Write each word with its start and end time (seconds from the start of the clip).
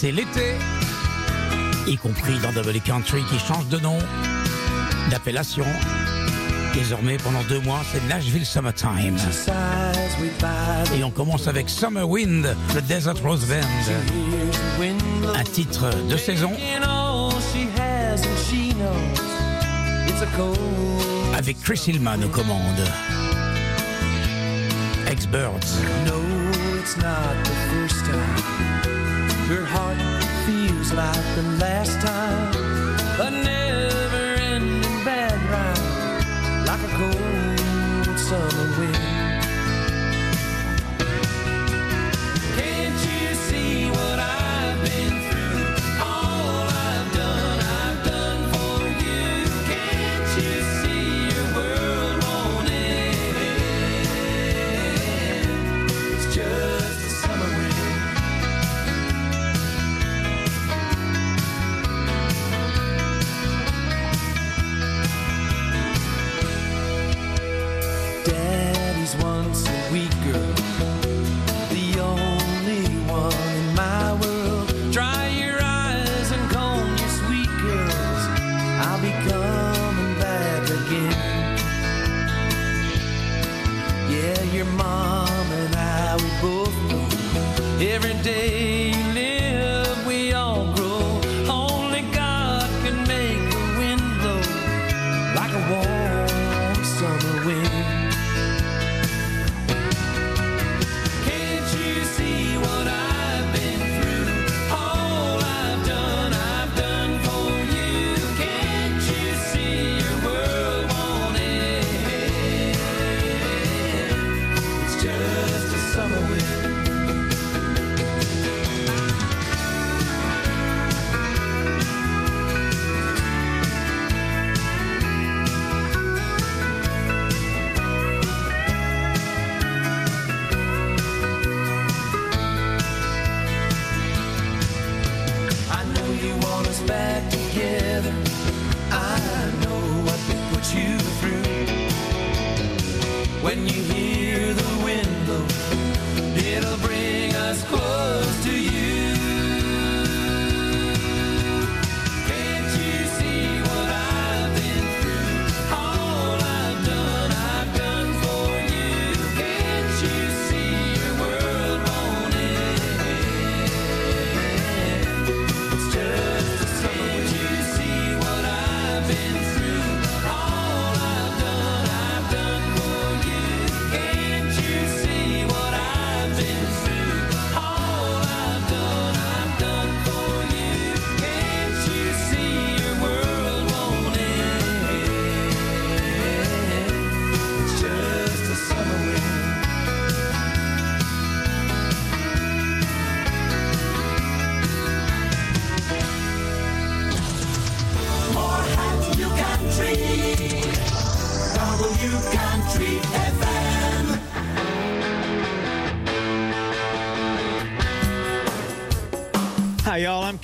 C'est 0.00 0.12
l'été, 0.12 0.54
y 1.88 1.96
compris 1.96 2.38
dans 2.38 2.52
W 2.52 2.78
Country 2.78 3.20
qui 3.28 3.36
change 3.40 3.66
de 3.66 3.80
nom, 3.80 3.98
d'appellation. 5.10 5.64
Désormais, 6.72 7.16
pendant 7.16 7.42
deux 7.48 7.58
mois, 7.58 7.80
c'est 7.90 8.06
Nashville 8.06 8.46
Summertime. 8.46 9.16
Et 10.96 11.02
on 11.02 11.10
commence 11.10 11.48
avec 11.48 11.68
Summer 11.68 12.08
Wind, 12.08 12.46
le 12.76 12.80
Desert 12.82 13.20
Rose 13.24 13.44
Band. 13.46 14.84
Un 15.34 15.44
titre 15.44 15.90
de 16.08 16.16
saison 16.16 16.52
avec 21.36 21.60
Chris 21.60 21.82
Hillman 21.88 22.22
aux 22.24 22.28
commandes. 22.28 22.86
Ex-Birds. 25.08 25.80
No, 26.06 26.20
it's 26.78 26.96
not 26.98 27.34
the 27.42 27.50
first 27.72 28.04
time. 28.04 28.97
Your 29.48 29.64
heart 29.64 29.96
feels 30.44 30.92
like 30.92 31.34
the 31.34 31.42
last 31.58 31.98
time. 32.02 33.57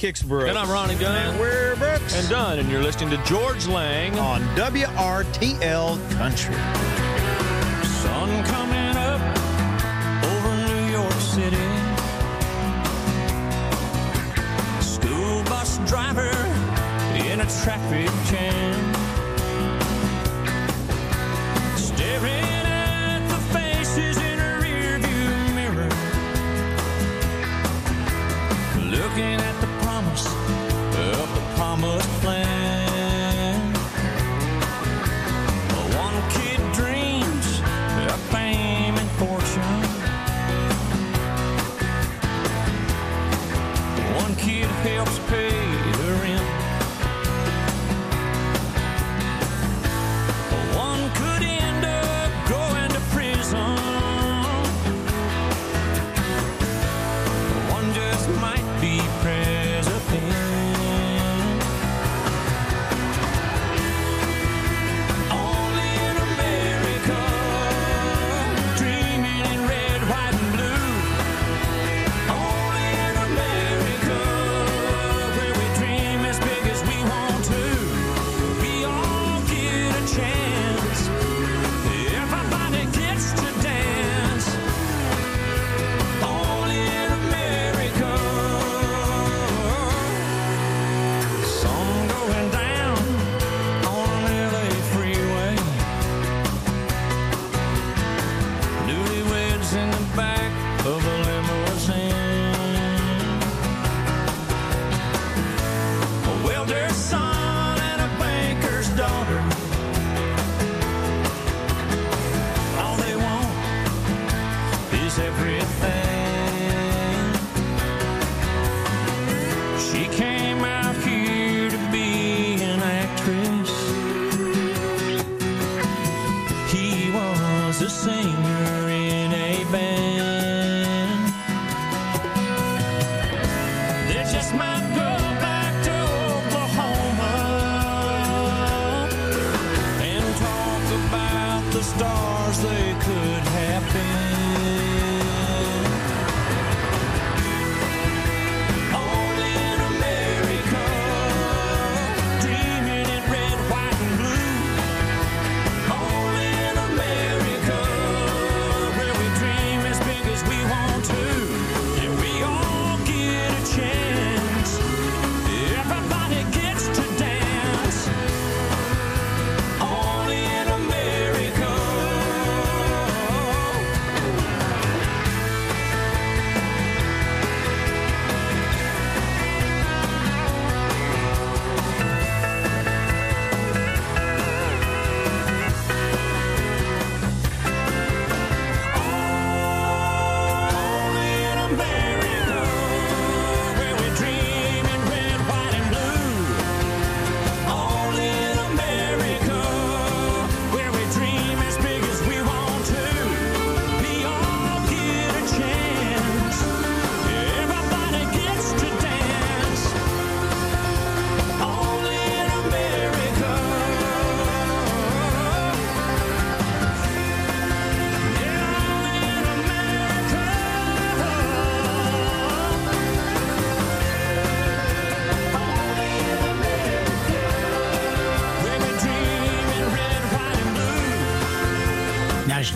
Y'all. 0.05 0.11
I'm 0.11 0.15
Kix 0.15 0.27
Brooks. 0.27 0.51
And 0.51 0.59
I'm 0.59 0.71
Ronnie 0.71 0.97
Dunn. 0.97 1.31
And 1.31 1.41
we're 1.41 1.77
Brooks. 1.77 2.15
And 2.19 2.29
Dunn, 2.29 2.59
and 2.59 2.71
you're 2.71 2.83
listening 2.83 3.11
to 3.11 3.25
George 3.25 3.67
Lang. 3.67 4.19
on 4.19 4.43
WRTL 4.57 6.11
Country. 6.17 6.84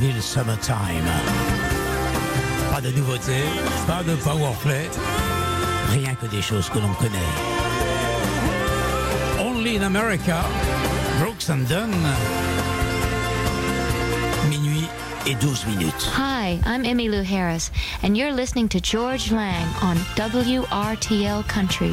le 0.06 0.20
summertime. 0.20 1.08
Pas 2.72 2.80
de 2.80 2.90
nouveautés, 2.90 3.44
pas 3.86 4.02
de 4.04 4.14
powerplay, 4.14 4.88
rien 5.90 6.14
que 6.14 6.26
des 6.26 6.40
choses 6.40 6.68
que 6.68 6.78
l'on 6.78 6.92
connaît. 6.94 7.18
Only 9.40 9.76
in 9.76 9.82
America, 9.82 10.44
Brooks 11.20 11.50
and 11.50 11.66
Dunn. 11.68 11.90
Minuit 14.48 14.88
et 15.26 15.34
12 15.34 15.66
minutes. 15.66 16.08
Hi, 16.16 16.60
I'm 16.64 16.84
Emmylou 16.84 17.24
Harris, 17.24 17.70
and 18.02 18.16
you're 18.16 18.32
listening 18.32 18.68
to 18.68 18.80
George 18.80 19.32
Lang 19.32 19.66
on 19.82 19.96
WRTL 20.16 21.46
Country. 21.48 21.92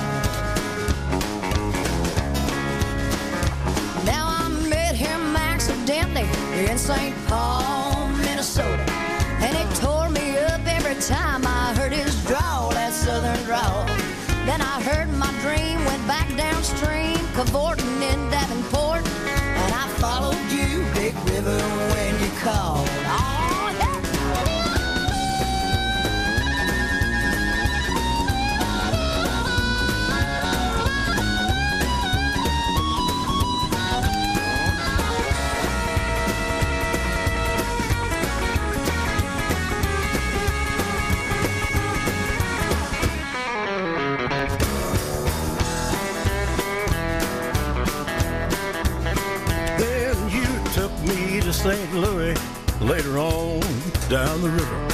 in 6.71 6.77
St. 6.77 7.13
Paul, 7.27 8.07
Minnesota. 8.23 8.85
And 9.43 9.57
it 9.57 9.75
tore 9.75 10.09
me 10.09 10.37
up 10.37 10.61
every 10.65 10.95
time 11.01 11.45
I 11.45 11.73
heard 11.75 11.91
his 11.91 12.15
drawl, 12.23 12.69
that 12.69 12.93
southern 12.93 13.43
drawl. 13.43 13.85
Then 14.45 14.61
I 14.61 14.81
heard 14.81 15.09
my 15.09 15.31
dream, 15.41 15.83
went 15.83 16.07
back 16.07 16.29
downstream, 16.37 17.17
cavorting 17.35 18.01
in 18.01 18.19
Davenport. 18.29 19.03
And 19.61 19.73
I 19.83 19.85
followed 19.99 20.47
you, 20.49 20.85
Big 20.95 21.13
River, 21.33 21.59
when 21.91 22.11
you 22.23 22.31
called. 22.39 22.87
St. 51.61 51.93
Louis 51.93 52.35
later 52.81 53.19
on 53.19 53.59
down 54.09 54.41
the 54.41 54.49
river. 54.49 54.87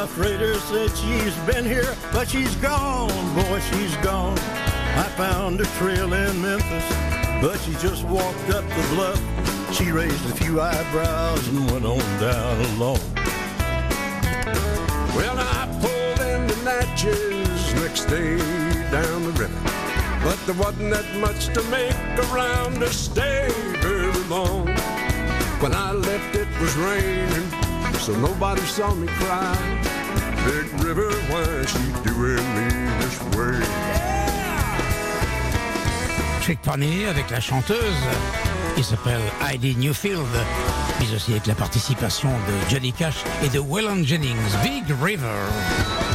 A 0.00 0.06
freighter 0.06 0.54
said 0.54 0.96
she's 0.96 1.36
been 1.38 1.64
here, 1.64 1.92
but 2.12 2.28
she's 2.28 2.54
gone, 2.56 3.08
boy, 3.34 3.58
she's 3.72 3.96
gone. 3.96 4.38
I 4.38 5.12
found 5.16 5.58
her 5.58 5.66
trail 5.76 6.12
in 6.12 6.40
Memphis, 6.40 6.84
but 7.42 7.58
she 7.62 7.72
just 7.84 8.04
walked 8.04 8.48
up 8.50 8.64
the 8.68 8.94
bluff. 8.94 9.74
She 9.74 9.90
raised 9.90 10.24
a 10.30 10.36
few 10.36 10.60
eyebrows 10.60 11.48
and 11.48 11.68
went 11.68 11.84
on 11.84 11.98
down 12.20 12.60
alone. 12.76 13.00
Well, 15.16 15.36
I 15.36 15.66
pulled 15.82 16.20
into 16.28 16.62
Natchez 16.62 17.74
next 17.74 18.04
day 18.04 18.36
down 18.92 19.24
the 19.24 19.32
river. 19.32 19.78
But 20.22 20.38
there 20.46 20.54
wasn't 20.54 20.90
that 20.90 21.12
much 21.16 21.46
to 21.54 21.62
make 21.70 21.92
around 22.30 22.78
to 22.78 22.92
stay 22.92 23.48
very 23.80 24.12
long. 24.28 24.77
When 25.60 25.74
I 25.74 25.90
left, 25.90 26.36
it 26.36 26.46
was 26.60 26.76
raining, 26.76 27.50
so 27.98 28.12
nobody 28.16 28.62
saw 28.62 28.94
me 28.94 29.08
cry. 29.08 29.56
Big 30.46 30.66
River, 30.84 31.10
why 31.30 31.66
she 31.66 31.82
doing 32.04 32.46
me 32.54 32.68
this 33.00 33.18
way? 33.34 33.58
Trick 36.42 36.62
Pony 36.62 37.06
avec 37.06 37.28
la 37.30 37.40
chanteuse 37.40 38.06
qui 38.76 38.84
s'appelle 38.84 39.20
Heidi 39.44 39.74
Newfield, 39.74 40.22
mais 41.00 41.12
aussi 41.12 41.32
avec 41.32 41.48
la 41.48 41.56
participation 41.56 42.28
de 42.28 42.70
Johnny 42.70 42.92
Cash 42.92 43.24
et 43.42 43.48
de 43.48 43.58
Waylon 43.58 44.04
Jennings, 44.04 44.36
Big 44.62 44.84
River. 45.02 46.07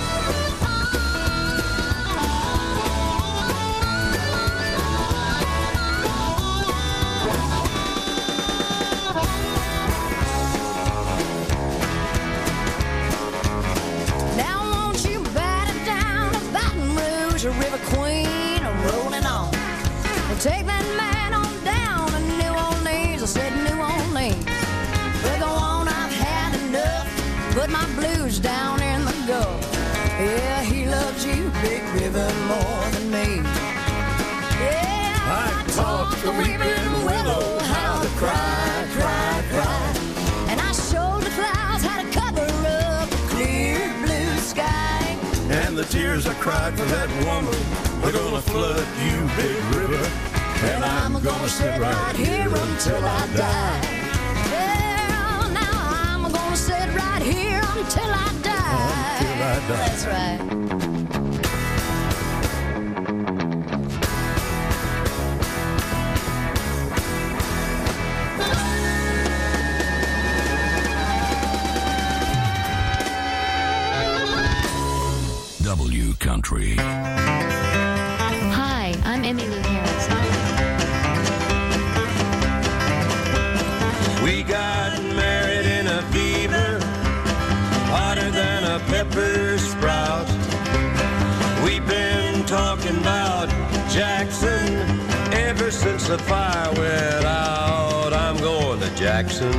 The 96.08 96.18
fire 96.18 96.72
went 96.74 97.26
out. 97.26 98.14
I'm 98.14 98.38
going 98.38 98.80
to 98.82 98.94
Jackson. 98.96 99.54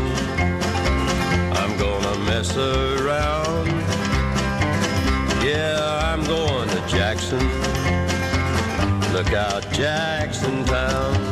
I'm 1.52 1.78
gonna 1.78 2.18
mess 2.24 2.56
around. 2.56 3.68
Yeah, 5.42 6.12
I'm 6.12 6.22
going 6.24 6.68
to 6.68 6.86
Jackson. 6.86 7.40
Look 9.14 9.32
out, 9.32 9.70
Jackson 9.72 10.64
Town. 10.64 11.23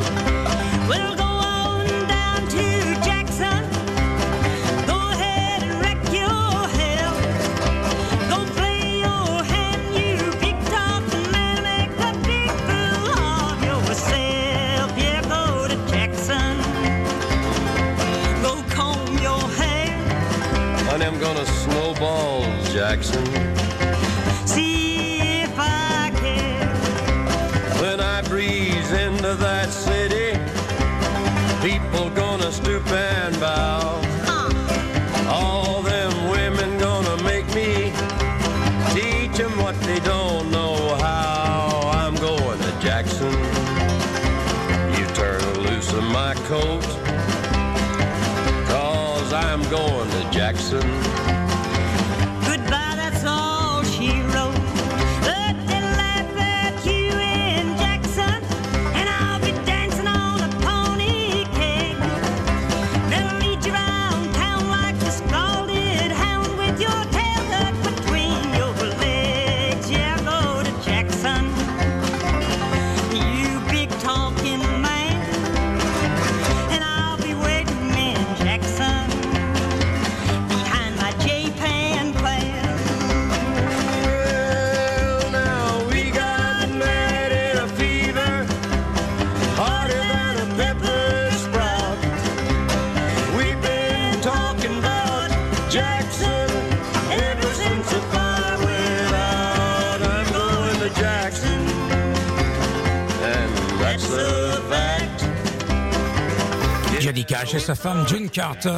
Snowball 22.02 22.42
Jackson. 22.72 23.24
See 24.46 25.42
if 25.42 25.54
I 25.56 26.10
can. 26.16 26.68
When 27.80 28.00
I 28.00 28.22
breeze 28.22 28.92
into 28.92 29.34
that 29.36 29.70
city, 29.70 30.36
people 31.62 32.10
gonna 32.10 32.50
stoop 32.50 32.86
and 32.90 33.21
Et 107.54 107.58
sa 107.58 107.74
femme 107.74 108.08
June 108.08 108.30
Carter. 108.30 108.74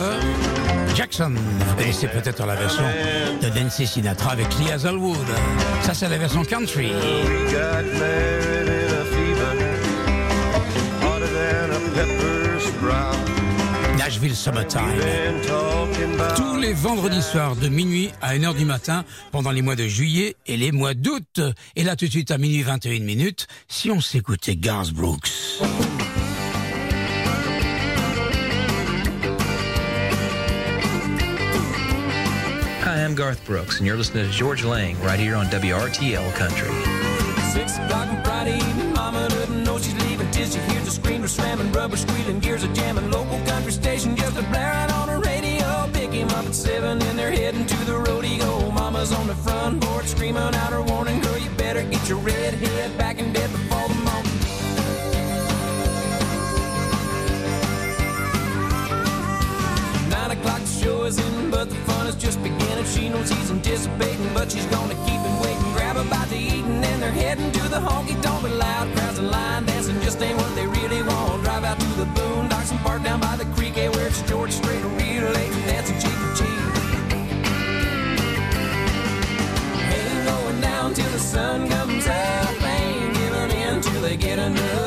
Jackson, 0.97 1.33
vous 1.37 1.75
connaissez 1.77 2.09
peut-être 2.09 2.45
la 2.45 2.57
version 2.57 2.83
de 3.41 3.49
Nancy 3.61 3.87
Sinatra 3.87 4.33
avec 4.33 4.49
Lee 4.59 4.69
Hazelwood. 4.73 5.17
Ça, 5.83 5.95
c'est 5.95 6.09
la 6.09 6.19
version 6.19 6.43
country. 6.45 6.91
Nashville 13.97 14.35
Summertime. 14.35 14.83
Tous 16.37 16.57
les 16.57 16.73
vendredis 16.73 17.23
soirs 17.23 17.55
de 17.55 17.69
minuit 17.69 18.11
à 18.21 18.35
1h 18.35 18.57
du 18.57 18.65
matin 18.65 19.05
pendant 19.31 19.53
les 19.53 19.63
mois 19.63 19.77
de 19.77 19.87
juillet 19.87 20.35
et 20.47 20.57
les 20.57 20.73
mois 20.73 20.95
d'août. 20.95 21.41
Et 21.77 21.85
là 21.85 21.95
tout 21.95 22.07
de 22.07 22.11
suite 22.11 22.33
à 22.33 22.39
minuit 22.39 22.63
21 22.63 23.01
minutes, 23.01 23.47
si 23.69 23.93
on 23.93 24.01
s'écoutait 24.01 24.57
Garth 24.57 24.93
Brooks. 24.93 25.31
I'm 33.05 33.15
Garth 33.15 33.45
Brooks, 33.45 33.77
and 33.77 33.87
you're 33.87 33.99
listening 33.99 34.25
to 34.25 34.33
George 34.33 34.65
Lang 34.65 34.99
right 35.03 35.19
here 35.19 35.37
on 35.37 35.45
WRTL 35.47 36.35
Country. 36.37 36.71
Six 37.53 37.77
o'clock 37.77 38.09
on 38.09 38.25
Friday 38.25 38.59
Mama 38.95 39.29
doesn't 39.29 39.63
know 39.63 39.77
she's 39.77 39.93
leaving 40.07 40.33
she 40.33 40.43
the 40.49 40.91
screamer 40.91 41.29
slamming, 41.29 41.71
rubber 41.73 41.99
squealing, 41.99 42.41
gears 42.41 42.65
a 42.65 42.69
jamming. 42.69 43.11
Local 43.11 43.39
country 43.45 43.73
station 43.73 44.17
just 44.17 44.39
a 44.39 44.43
blaring 44.45 44.91
on 44.93 45.09
the 45.09 45.19
radio. 45.19 45.87
Pick 45.93 46.13
him 46.13 46.29
up 46.31 46.47
at 46.47 46.55
seven, 46.55 47.03
and 47.03 47.19
they're 47.19 47.31
heading 47.31 47.67
to 47.67 47.85
the 47.85 47.99
rodeo. 47.99 48.71
Mama's 48.71 49.13
on 49.13 49.27
the 49.27 49.35
front 49.35 49.85
screaming 50.07 50.43
out 50.43 50.73
her 50.73 50.83
warning, 50.83 51.21
girl, 51.21 51.39
you 51.39 51.51
better 51.51 51.83
get 51.83 52.09
your 52.09 52.19
red 52.19 52.55
head 52.55 52.97
back 52.97 53.19
in 53.19 53.33
bed 53.33 53.51
before 53.53 53.94
is 60.85 61.19
in, 61.19 61.51
but 61.51 61.69
the 61.69 61.75
fun 61.87 62.07
is 62.07 62.15
just 62.15 62.43
beginning. 62.43 62.85
She 62.85 63.09
knows 63.09 63.31
he's 63.31 63.51
anticipating, 63.51 64.33
but 64.35 64.53
she's 64.53 64.67
gonna 64.67 64.95
keep 65.07 65.21
him 65.21 65.41
waiting. 65.41 65.73
Grab 65.73 65.97
a 65.97 66.05
bite 66.05 66.29
to 66.29 66.37
eat, 66.37 66.65
and 66.65 67.03
they're 67.03 67.11
heading 67.11 67.51
to 67.53 67.63
the 67.69 67.81
honky 67.81 68.21
tonk. 68.23 68.43
But 68.43 68.53
loud 68.53 68.95
crowds 68.95 69.19
and 69.19 69.31
line 69.31 69.65
dancing 69.65 70.01
just 70.03 70.21
ain't 70.21 70.37
what 70.37 70.55
they 70.55 70.67
really 70.67 71.03
want. 71.03 71.43
Drive 71.43 71.65
out 71.65 71.81
to 71.81 71.87
the 72.01 72.07
boondocks 72.17 72.71
and 72.71 72.81
park 72.81 73.03
down 73.03 73.21
by 73.21 73.37
the 73.37 73.47
creek, 73.57 73.77
eh, 73.79 73.89
where 73.89 74.07
it's 74.07 74.23
George 74.23 74.53
Strait, 74.53 74.83
real 74.85 75.25
late 75.33 75.53
and 75.53 75.65
dancing 75.67 75.99
cheek 76.03 76.19
to 76.23 76.29
cheek. 76.39 76.61
Ain't 79.97 80.27
going 80.29 80.61
down 80.61 80.95
till 80.95 81.11
the 81.11 81.19
sun 81.19 81.69
comes 81.69 82.07
up. 82.07 82.63
Ain't 82.63 83.15
giving 83.15 83.51
in 83.59 83.81
till 83.81 84.03
they 84.03 84.17
get 84.17 84.39
enough. 84.39 84.84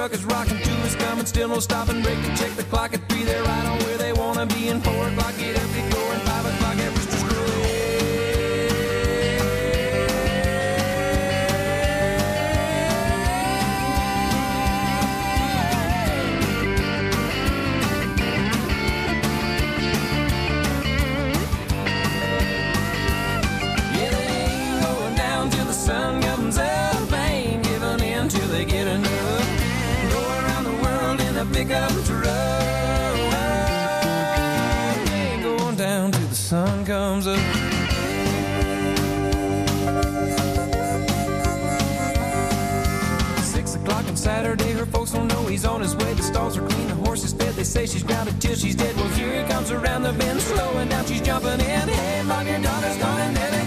Truck 0.00 0.14
is 0.14 0.24
rocking. 0.24 0.56
Two 0.62 0.72
is 0.86 0.96
coming, 0.96 1.26
still 1.26 1.48
no 1.48 1.60
stopping. 1.60 2.00
Break 2.00 2.18
to 2.22 2.34
check 2.34 2.50
the 2.52 2.62
clock 2.64 2.94
say 47.70 47.86
she's 47.86 48.02
grounded 48.02 48.40
till 48.40 48.56
she's 48.56 48.74
dead. 48.74 48.96
Well, 48.96 49.08
here 49.10 49.42
he 49.42 49.48
comes 49.48 49.70
around 49.70 50.02
the 50.02 50.12
bend, 50.12 50.40
slowing 50.40 50.88
down. 50.88 51.06
She's 51.06 51.20
jumping 51.20 51.60
in. 51.60 51.88
Hey, 51.88 52.22
mom, 52.24 52.46
your 52.46 52.58
daughter's 52.58 52.96
gone 52.96 53.20
and 53.20 53.59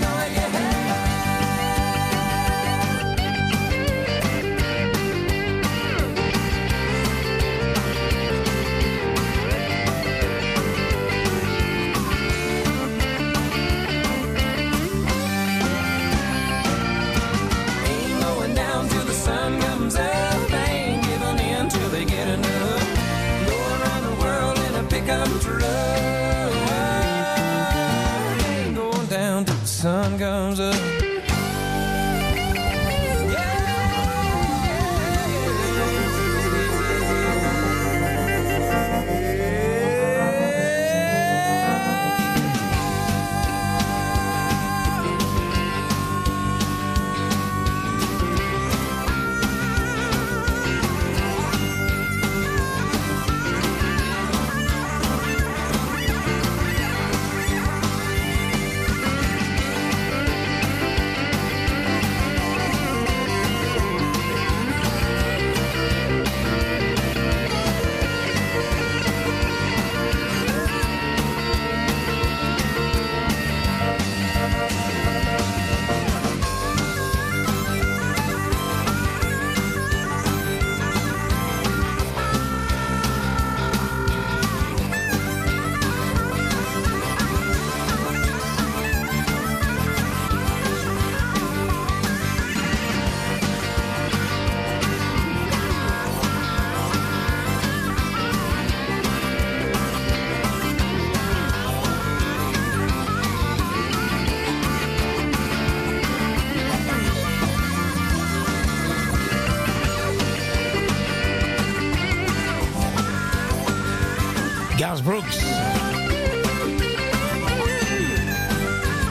Brooks. 115.02 115.44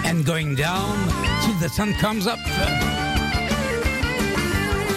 And 0.04 0.24
going 0.24 0.54
down 0.54 0.96
till 1.42 1.54
the 1.60 1.68
sun 1.68 1.94
comes 1.94 2.26
up. 2.26 2.38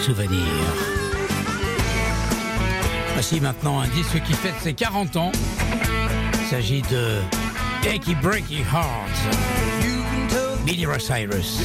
Souvenir. 0.02 0.46
Voici 3.14 3.40
maintenant 3.40 3.80
un 3.80 3.88
disque 3.88 4.22
qui 4.22 4.34
fête 4.34 4.54
ses 4.62 4.74
40 4.74 5.16
ans. 5.16 5.32
Il 6.40 6.46
s'agit 6.48 6.82
de 6.82 7.20
Achy 7.88 8.14
Breaky 8.16 8.60
Heart. 8.60 9.36
Billy 10.64 10.86
Cyrus. 10.98 11.62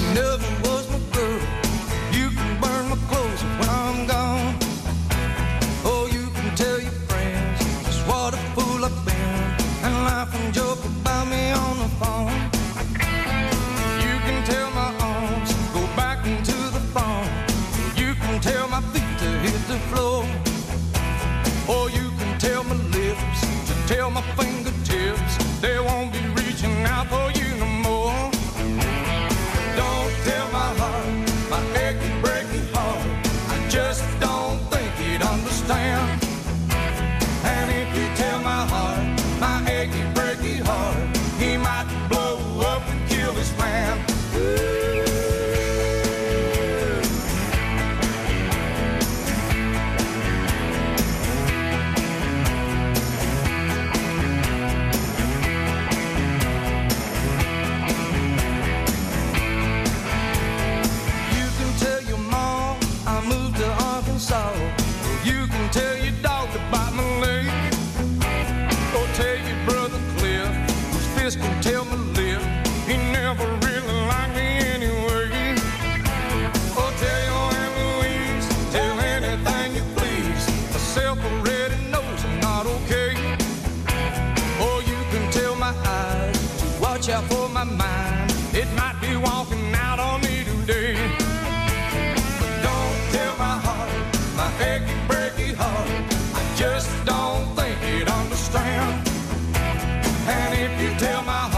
You 100.81 100.89
tell 100.97 101.21
my 101.23 101.50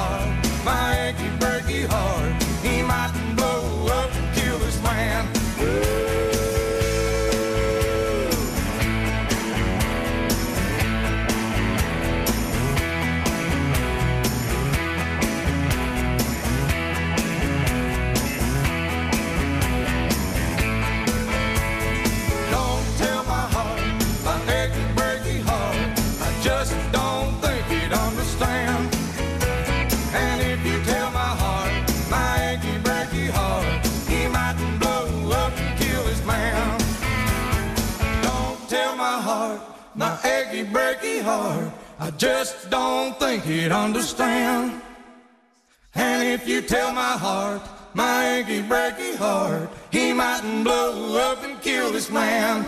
heart. 41.24 41.72
I 42.00 42.12
just 42.12 42.70
don't 42.70 43.18
think 43.20 43.44
he'd 43.44 43.72
understand. 43.72 44.82
And 45.96 46.24
if 46.28 46.48
you 46.48 46.62
tell 46.62 46.92
my 46.92 47.18
heart, 47.18 47.62
my 47.94 48.38
achy, 48.38 48.62
breaky 48.62 49.16
heart, 49.16 49.70
he 49.92 50.14
mightn't 50.14 50.64
blow 50.64 51.18
up 51.18 51.44
and 51.44 51.62
kill 51.62 51.92
this 51.92 52.10
man. 52.10 52.66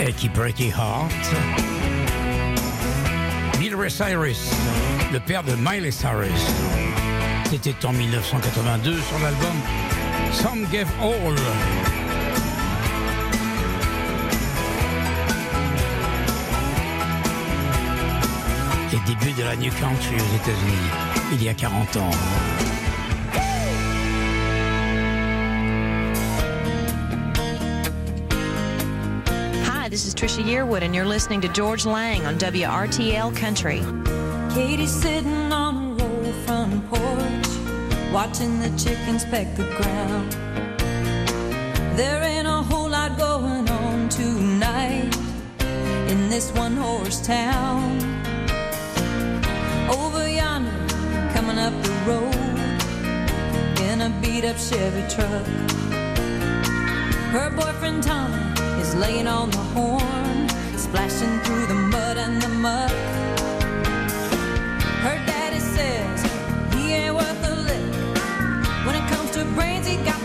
Achy 0.00 0.28
Breaky 0.28 0.70
Heart. 0.70 1.12
Bill 3.58 3.90
Cyrus, 3.90 4.50
le 5.12 5.18
père 5.18 5.42
de 5.42 5.54
Miley 5.56 5.90
Cyrus. 5.90 6.30
C'était 7.50 7.84
en 7.86 7.92
1982 7.92 9.00
sur 9.00 9.18
l'album 9.20 9.54
Some 10.34 10.64
Gave 10.66 10.90
All. 11.00 11.34
Les 18.90 18.98
débuts 19.06 19.32
de 19.38 19.44
la 19.44 19.56
New 19.56 19.70
Country 19.72 20.16
aux 20.16 20.36
États-Unis, 20.36 20.90
il 21.32 21.42
y 21.42 21.48
a 21.48 21.54
40 21.54 21.96
ans. 21.96 22.10
Hi, 29.64 29.88
this 29.88 30.04
is 30.04 30.14
Trisha 30.14 30.42
Yearwood, 30.42 30.82
and 30.82 30.94
you're 30.94 31.06
listening 31.06 31.40
to 31.42 31.48
George 31.48 31.86
Lang 31.86 32.26
on 32.26 32.36
WRTL 32.38 33.34
Country. 33.36 33.82
Katie's 34.54 34.92
sitting 34.92 35.52
on 35.52 35.73
watching 38.14 38.60
the 38.60 38.68
chickens 38.78 39.24
peck 39.24 39.56
the 39.56 39.64
ground. 39.76 40.30
There 41.98 42.22
ain't 42.22 42.46
a 42.46 42.62
whole 42.62 42.88
lot 42.88 43.18
going 43.18 43.68
on 43.68 44.08
tonight 44.08 45.12
in 46.08 46.28
this 46.28 46.52
one 46.52 46.76
horse 46.76 47.20
town. 47.26 47.98
Over 49.90 50.28
yonder, 50.28 50.70
coming 51.34 51.58
up 51.58 51.74
the 51.82 51.94
road 52.06 52.36
in 53.88 54.00
a 54.00 54.10
beat 54.22 54.44
up 54.44 54.58
Chevy 54.58 55.02
truck. 55.12 55.46
Her 57.34 57.50
boyfriend 57.50 58.04
Tommy 58.04 58.60
is 58.80 58.94
laying 58.94 59.26
on 59.26 59.50
the 59.50 59.64
horn, 59.74 60.48
splashing 60.78 61.40
through 61.40 61.66
the 61.66 61.74
mud 61.74 62.16
and 62.16 62.40
the 62.40 62.48
muck. 62.48 63.23
It 69.54 69.56
brains, 69.56 69.86
he 69.86 69.96
got 69.98 70.23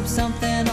slip 0.00 0.08
something 0.08 0.69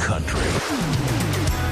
country. 0.00 0.40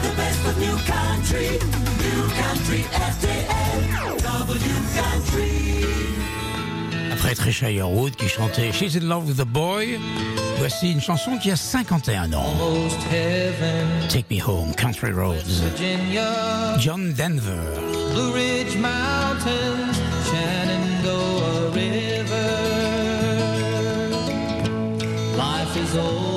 The 0.02 0.12
best 0.16 0.44
of 0.46 0.58
new 0.58 0.76
country, 0.86 1.58
new 2.04 2.22
country, 2.42 2.84
FDL, 2.92 4.22
W 4.22 4.74
country. 4.94 5.84
Après 7.12 7.34
Trisha 7.34 7.68
Wood 7.86 8.16
qui 8.16 8.28
chantait 8.28 8.72
She's 8.72 8.96
in 8.96 9.08
Love 9.08 9.26
with 9.26 9.40
a 9.40 9.44
Boy, 9.44 9.98
voici 10.58 10.92
une 10.92 11.00
chanson 11.00 11.38
qui 11.38 11.50
a 11.50 11.56
51 11.56 12.32
ans. 12.32 12.54
Take 14.08 14.26
Me 14.30 14.40
Home, 14.40 14.74
Country 14.74 15.12
Roads. 15.12 15.60
Virginia, 15.62 16.76
John 16.78 17.12
Denver. 17.12 17.60
Blue 18.12 18.32
Ridge 18.32 18.76
Mountains, 18.76 19.96
Shenandoah 20.30 21.70
River. 21.74 22.50
Life 25.36 25.76
is 25.76 25.96
old. 25.96 26.29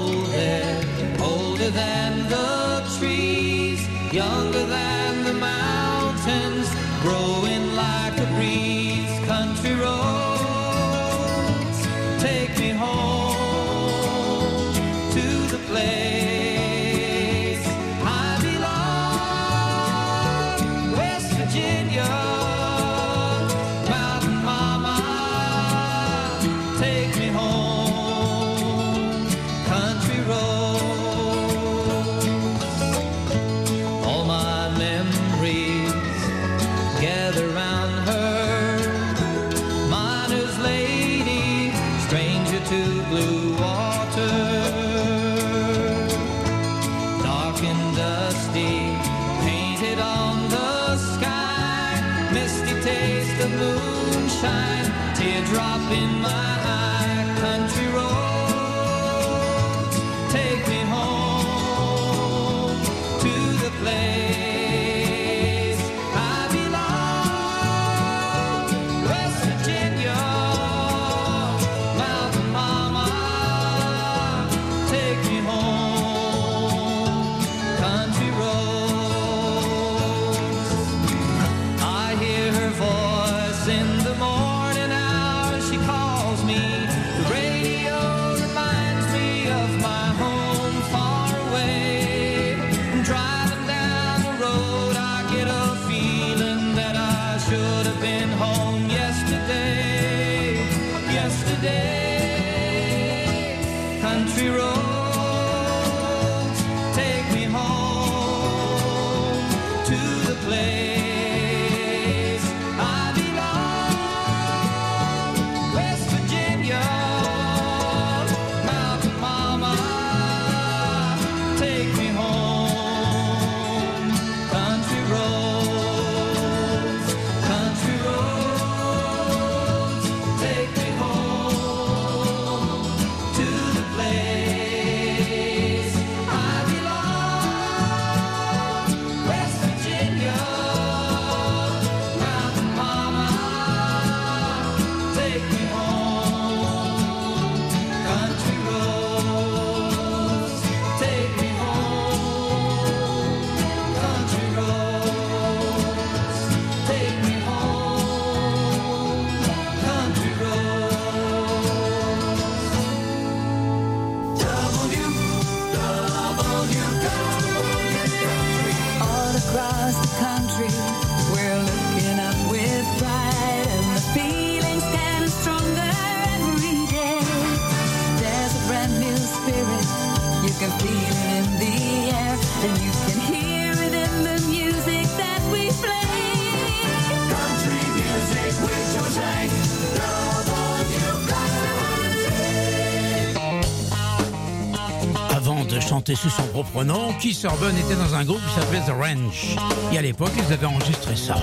chantait 195.94 196.16
sous 196.16 196.32
son 196.32 196.48
propre 196.48 196.84
nom. 196.84 197.14
Keith 197.20 197.44
Urban 197.44 197.70
était 197.78 197.96
dans 197.96 198.16
un 198.16 198.26
groupe 198.26 198.42
qui 198.48 198.60
s'appelait 198.60 198.80
The 198.80 198.98
Ranch. 198.98 199.56
Et 199.92 200.00
à 200.00 200.02
l'époque, 200.02 200.32
ils 200.36 200.52
avaient 200.52 200.66
enregistré 200.66 201.16
ça. 201.16 201.36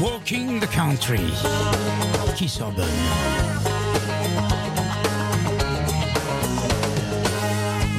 Walking 0.00 0.58
the 0.58 0.66
Country. 0.74 1.20
Keith 2.36 2.58
Urban. 2.62 2.88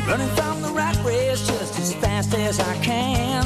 Running 0.07 0.28
from 0.36 0.63
the 0.63 0.74
rat 0.76 0.97
race 1.05 1.45
just 1.45 1.78
as 1.78 1.93
fast 1.93 2.34
as 2.34 2.59
I 2.59 2.76
can. 2.84 3.45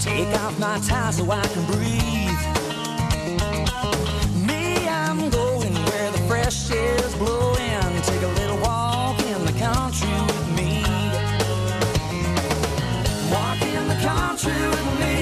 Take 0.00 0.26
off 0.42 0.58
my 0.58 0.80
ties 0.88 1.18
so 1.18 1.30
I 1.30 1.46
can 1.52 1.64
breathe. 1.66 2.42
Me, 4.44 4.88
I'm 4.88 5.30
going 5.30 5.72
where 5.72 6.10
the 6.10 6.18
fresh 6.26 6.72
air's 6.72 7.14
blowing. 7.14 7.53
you 14.46 14.68
with 14.68 15.00
me. 15.00 15.13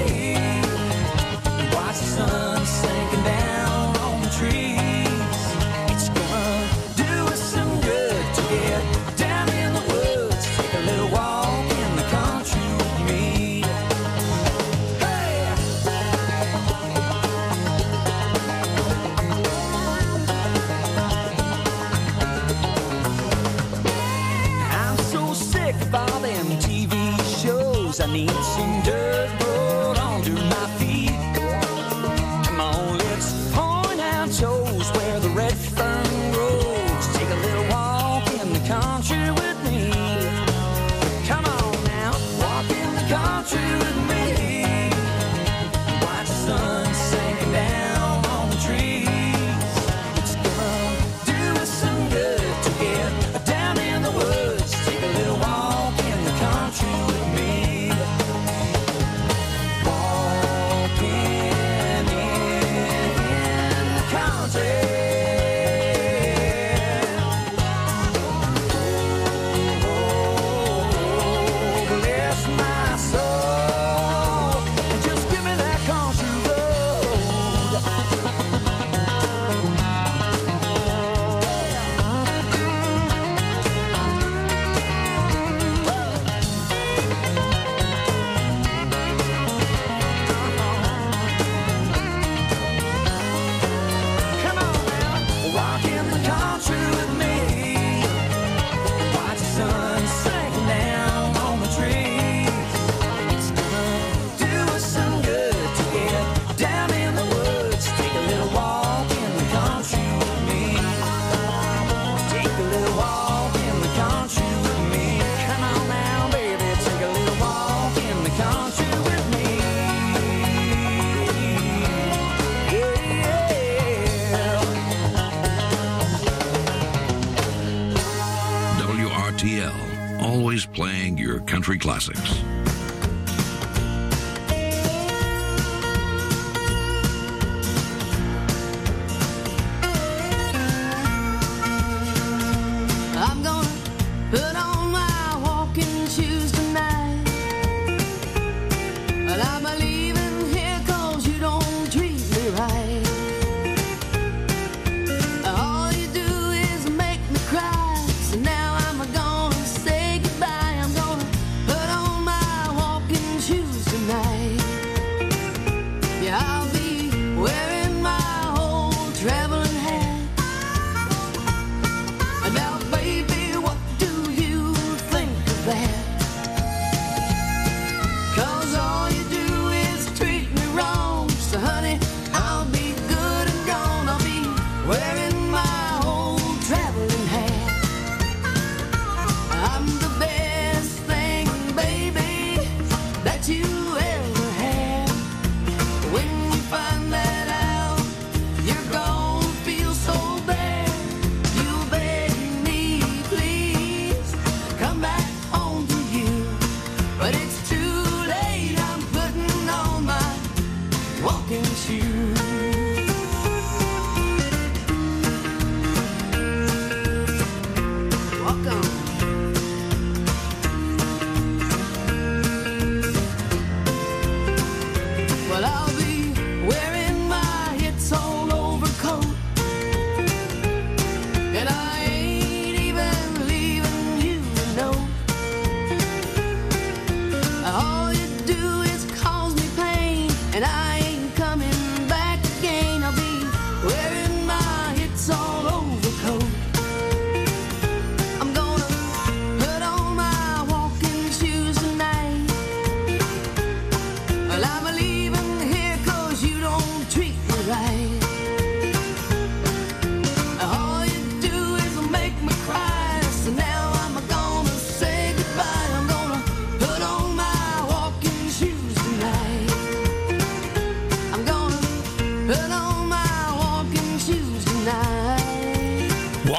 classics. 131.93 132.42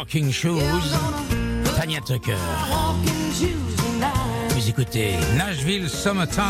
Walking 0.05 0.31
Shoes, 0.31 0.61
Tanya 1.79 1.99
Tucker. 2.03 2.37
Vous 4.51 4.69
écoutez 4.69 5.15
Nashville 5.39 5.89
Summertime. 5.89 6.45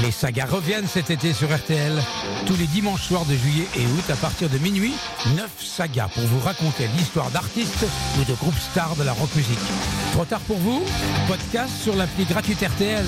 Les 0.00 0.12
sagas 0.12 0.46
reviennent 0.46 0.86
cet 0.86 1.10
été 1.10 1.32
sur 1.32 1.52
RTL. 1.52 2.00
Tous 2.46 2.54
les 2.54 2.68
dimanches 2.68 3.02
soirs 3.02 3.24
de 3.24 3.34
juillet 3.34 3.66
et 3.74 3.84
août, 3.84 4.08
à 4.08 4.14
partir 4.14 4.48
de 4.48 4.58
minuit, 4.58 4.94
9 5.34 5.50
sagas 5.58 6.06
pour 6.14 6.22
vous 6.22 6.38
raconter 6.38 6.86
l'histoire 6.96 7.32
d'artistes 7.32 7.84
ou 8.20 8.24
de 8.24 8.34
groupes 8.34 8.60
stars 8.70 8.94
de 8.94 9.02
la 9.02 9.12
rock 9.12 9.34
musique. 9.34 9.58
Trop 10.12 10.24
tard 10.24 10.40
pour 10.42 10.58
vous? 10.58 10.84
Podcast 11.26 11.72
sur 11.82 11.96
l'appli 11.96 12.26
gratuite 12.26 12.60
RTL. 12.60 13.06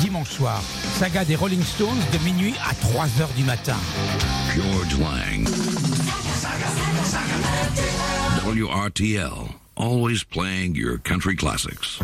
Dimanche 0.00 0.30
soir, 0.30 0.60
saga 0.98 1.24
des 1.24 1.36
Rolling 1.36 1.62
Stones 1.62 2.02
de 2.12 2.18
minuit 2.24 2.54
à 2.68 2.74
3 2.74 3.04
heures 3.20 3.32
du 3.36 3.44
matin. 3.44 3.76
George 4.56 4.96
Lang. 4.98 5.44
WRTL, 8.40 9.52
always 9.76 10.24
playing 10.24 10.74
your 10.74 10.96
country 10.96 11.36
classics. 11.36 11.98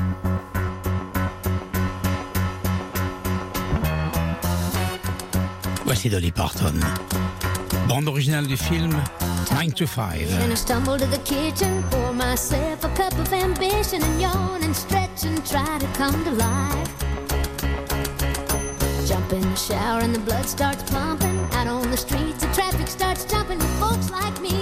Voici 5.84 6.10
Dolly 6.10 6.30
Parton. 6.30 6.78
Bande 7.88 8.10
originale 8.10 8.46
du 8.46 8.58
film 8.58 9.02
9 9.50 9.72
to 9.72 9.86
5. 9.86 10.42
And 10.42 10.52
I 10.52 10.54
stumble 10.54 10.98
to 10.98 11.06
the 11.06 11.20
kitchen, 11.24 11.82
pour 11.84 12.12
myself 12.12 12.84
a 12.84 12.90
cup 12.90 13.14
of 13.18 13.32
ambition 13.32 14.02
and 14.02 14.20
yawn 14.20 14.62
and 14.62 14.76
stretch 14.76 15.24
and 15.24 15.42
try 15.46 15.78
to 15.78 15.86
come 15.94 16.22
to 16.24 16.32
life. 16.32 17.01
Jump 19.12 19.32
in 19.34 19.42
the 19.42 19.56
shower 19.56 20.00
and 20.00 20.14
the 20.14 20.20
blood 20.20 20.46
starts 20.46 20.82
pumping. 20.90 21.38
Out 21.52 21.66
on 21.66 21.90
the 21.90 21.98
streets, 21.98 22.40
the 22.42 22.50
traffic 22.54 22.88
starts 22.88 23.26
jumping. 23.26 23.58
With 23.58 23.78
folks 23.78 24.10
like 24.10 24.40
me 24.40 24.61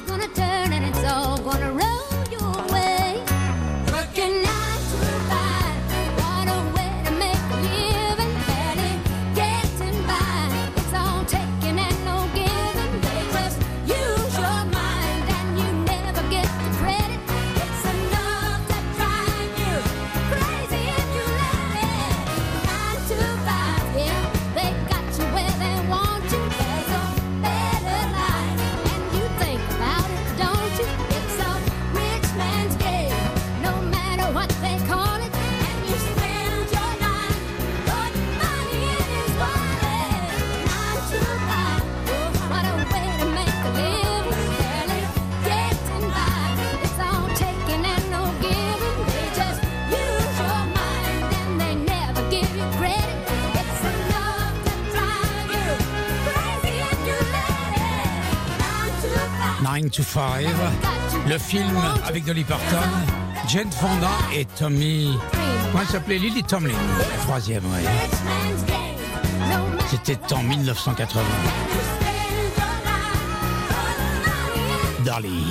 9 59.71 59.89
to 59.89 60.03
5. 60.03 60.45
Le 61.29 61.37
film 61.37 61.77
avec 62.05 62.25
Dolly 62.25 62.43
Parton, 62.43 62.89
Jane 63.47 63.71
Fonda 63.71 64.09
et 64.35 64.43
Tommy. 64.59 65.17
Comment 65.71 65.81
elle 65.81 65.87
s'appelait 65.87 66.17
Lily 66.17 66.43
Tomlin, 66.43 66.73
troisième, 67.21 67.63
ouais. 67.71 67.83
C'était 69.89 70.19
en 70.33 70.43
1980. 70.43 71.21
Dolly. 75.05 75.45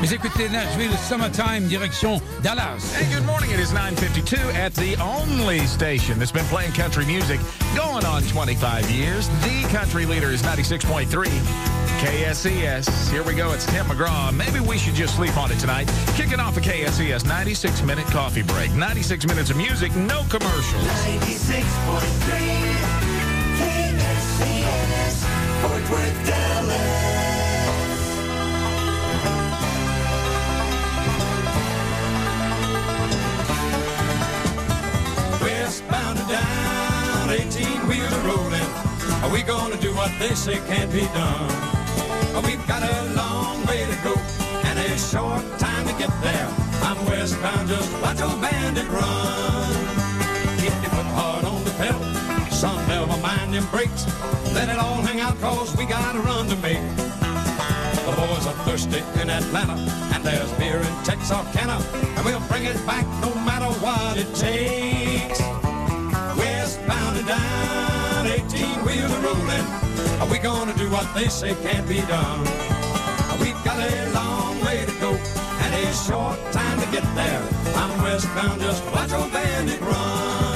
Vous 0.00 0.14
écoutez 0.14 0.48
Nashville 0.48 0.96
Summertime, 1.06 1.66
direction 1.66 2.20
Dallas. 2.42 2.94
Hey, 2.98 3.06
good 3.14 3.26
morning. 3.26 3.50
It 3.50 3.58
is 3.58 3.72
9:52 3.74 4.38
at 4.54 4.70
the 4.74 4.96
only 5.02 5.66
station 5.66 6.18
that's 6.18 6.32
been 6.32 6.46
playing 6.46 6.72
country 6.72 7.04
music 7.04 7.40
on 8.14 8.22
25 8.22 8.88
years. 8.92 9.28
The 9.42 9.66
country 9.72 10.06
leader 10.06 10.28
is 10.30 10.40
96.3 10.42 11.06
KSCS. 11.98 13.10
Here 13.10 13.24
we 13.24 13.34
go. 13.34 13.50
It's 13.50 13.66
Tim 13.66 13.86
McGraw. 13.86 14.32
Maybe 14.32 14.60
we 14.60 14.78
should 14.78 14.94
just 14.94 15.16
sleep 15.16 15.36
on 15.36 15.50
it 15.50 15.58
tonight. 15.58 15.90
Kicking 16.14 16.38
off 16.38 16.56
a 16.56 16.60
KSCS 16.60 17.26
96 17.26 17.82
minute 17.82 18.06
coffee 18.06 18.42
break. 18.42 18.72
96 18.72 19.26
minutes 19.26 19.50
of 19.50 19.56
music, 19.56 19.94
no 19.96 20.22
commercials. 20.30 20.84
96.3 20.84 21.58
KSCS 23.58 25.24
Fort 25.60 25.90
Worth, 25.90 26.26
Dallas. 26.28 27.14
Westbound 35.42 36.18
and 36.20 36.28
down, 36.28 36.93
18 37.34 37.88
wheeler 37.88 38.20
rolling. 38.22 38.70
Are 39.24 39.32
we 39.32 39.42
gonna 39.42 39.76
do 39.78 39.92
what 39.96 40.12
they 40.20 40.34
say 40.36 40.54
can't 40.68 40.92
be 40.92 41.02
done? 41.18 41.50
We've 42.46 42.64
got 42.68 42.82
a 42.84 42.96
long 43.16 43.58
way 43.66 43.82
to 43.90 43.96
go 44.06 44.14
and 44.68 44.78
a 44.78 44.96
short 44.96 45.42
time 45.58 45.84
to 45.88 45.94
get 45.94 46.12
there. 46.22 46.48
I'm 46.86 46.96
westbound, 47.06 47.66
just 47.68 47.90
watch 48.00 48.20
old 48.22 48.40
bandit 48.40 48.86
run. 48.88 49.74
Keep 50.62 50.78
your 50.78 50.92
foot 50.94 51.10
hard 51.18 51.44
on 51.44 51.64
the 51.64 51.72
pedal, 51.72 52.04
son, 52.52 52.78
never 52.86 53.20
mind 53.20 53.52
them 53.52 53.66
brakes. 53.72 54.06
Let 54.54 54.68
it 54.68 54.78
all 54.78 55.02
hang 55.02 55.18
out, 55.18 55.36
cause 55.40 55.76
we 55.76 55.86
got 55.86 56.14
a 56.14 56.20
run 56.20 56.46
to 56.46 56.56
make. 56.62 56.86
The 58.06 58.14
boys 58.14 58.46
are 58.46 58.58
thirsty 58.62 59.02
in 59.20 59.28
Atlanta, 59.28 59.74
and 60.14 60.22
there's 60.22 60.52
beer 60.52 60.78
in 60.78 60.94
Texarkana, 61.02 61.82
and 62.14 62.24
we'll 62.24 62.46
bring 62.46 62.64
it 62.64 62.78
back 62.86 63.06
no 63.20 63.34
matter 63.42 63.70
what 63.82 64.18
it 64.18 64.32
takes. 64.36 65.63
Down, 67.26 68.26
18 68.26 68.84
wheeler 68.84 69.20
rolling. 69.20 69.66
Are 70.20 70.28
we 70.30 70.38
gonna 70.38 70.74
do 70.74 70.90
what 70.90 71.06
they 71.14 71.28
say 71.28 71.54
can't 71.62 71.88
be 71.88 72.00
done? 72.02 72.40
We've 73.40 73.64
got 73.64 73.78
a 73.78 74.12
long 74.12 74.60
way 74.64 74.84
to 74.84 74.92
go 75.00 75.10
and 75.12 75.74
a 75.74 75.92
short 75.94 76.38
time 76.52 76.78
to 76.80 76.86
get 76.92 77.04
there. 77.14 77.42
I'm 77.76 78.02
westbound, 78.02 78.60
just 78.60 78.84
watch 78.92 79.12
old 79.12 79.32
bandit 79.32 79.80
run. 79.80 80.53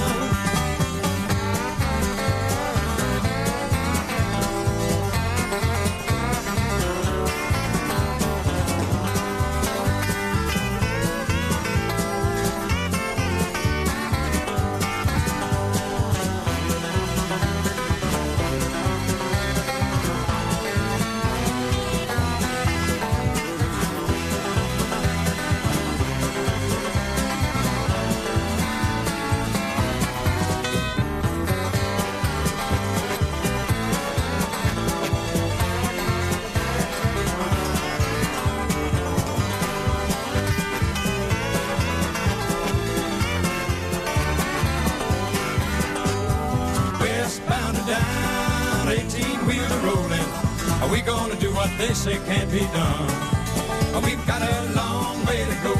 Can't 52.48 52.60
be 52.60 52.66
done. 52.72 54.02
We've 54.02 54.26
got 54.26 54.42
a 54.42 54.72
long 54.74 55.24
way 55.26 55.44
to 55.44 55.56
go 55.62 55.74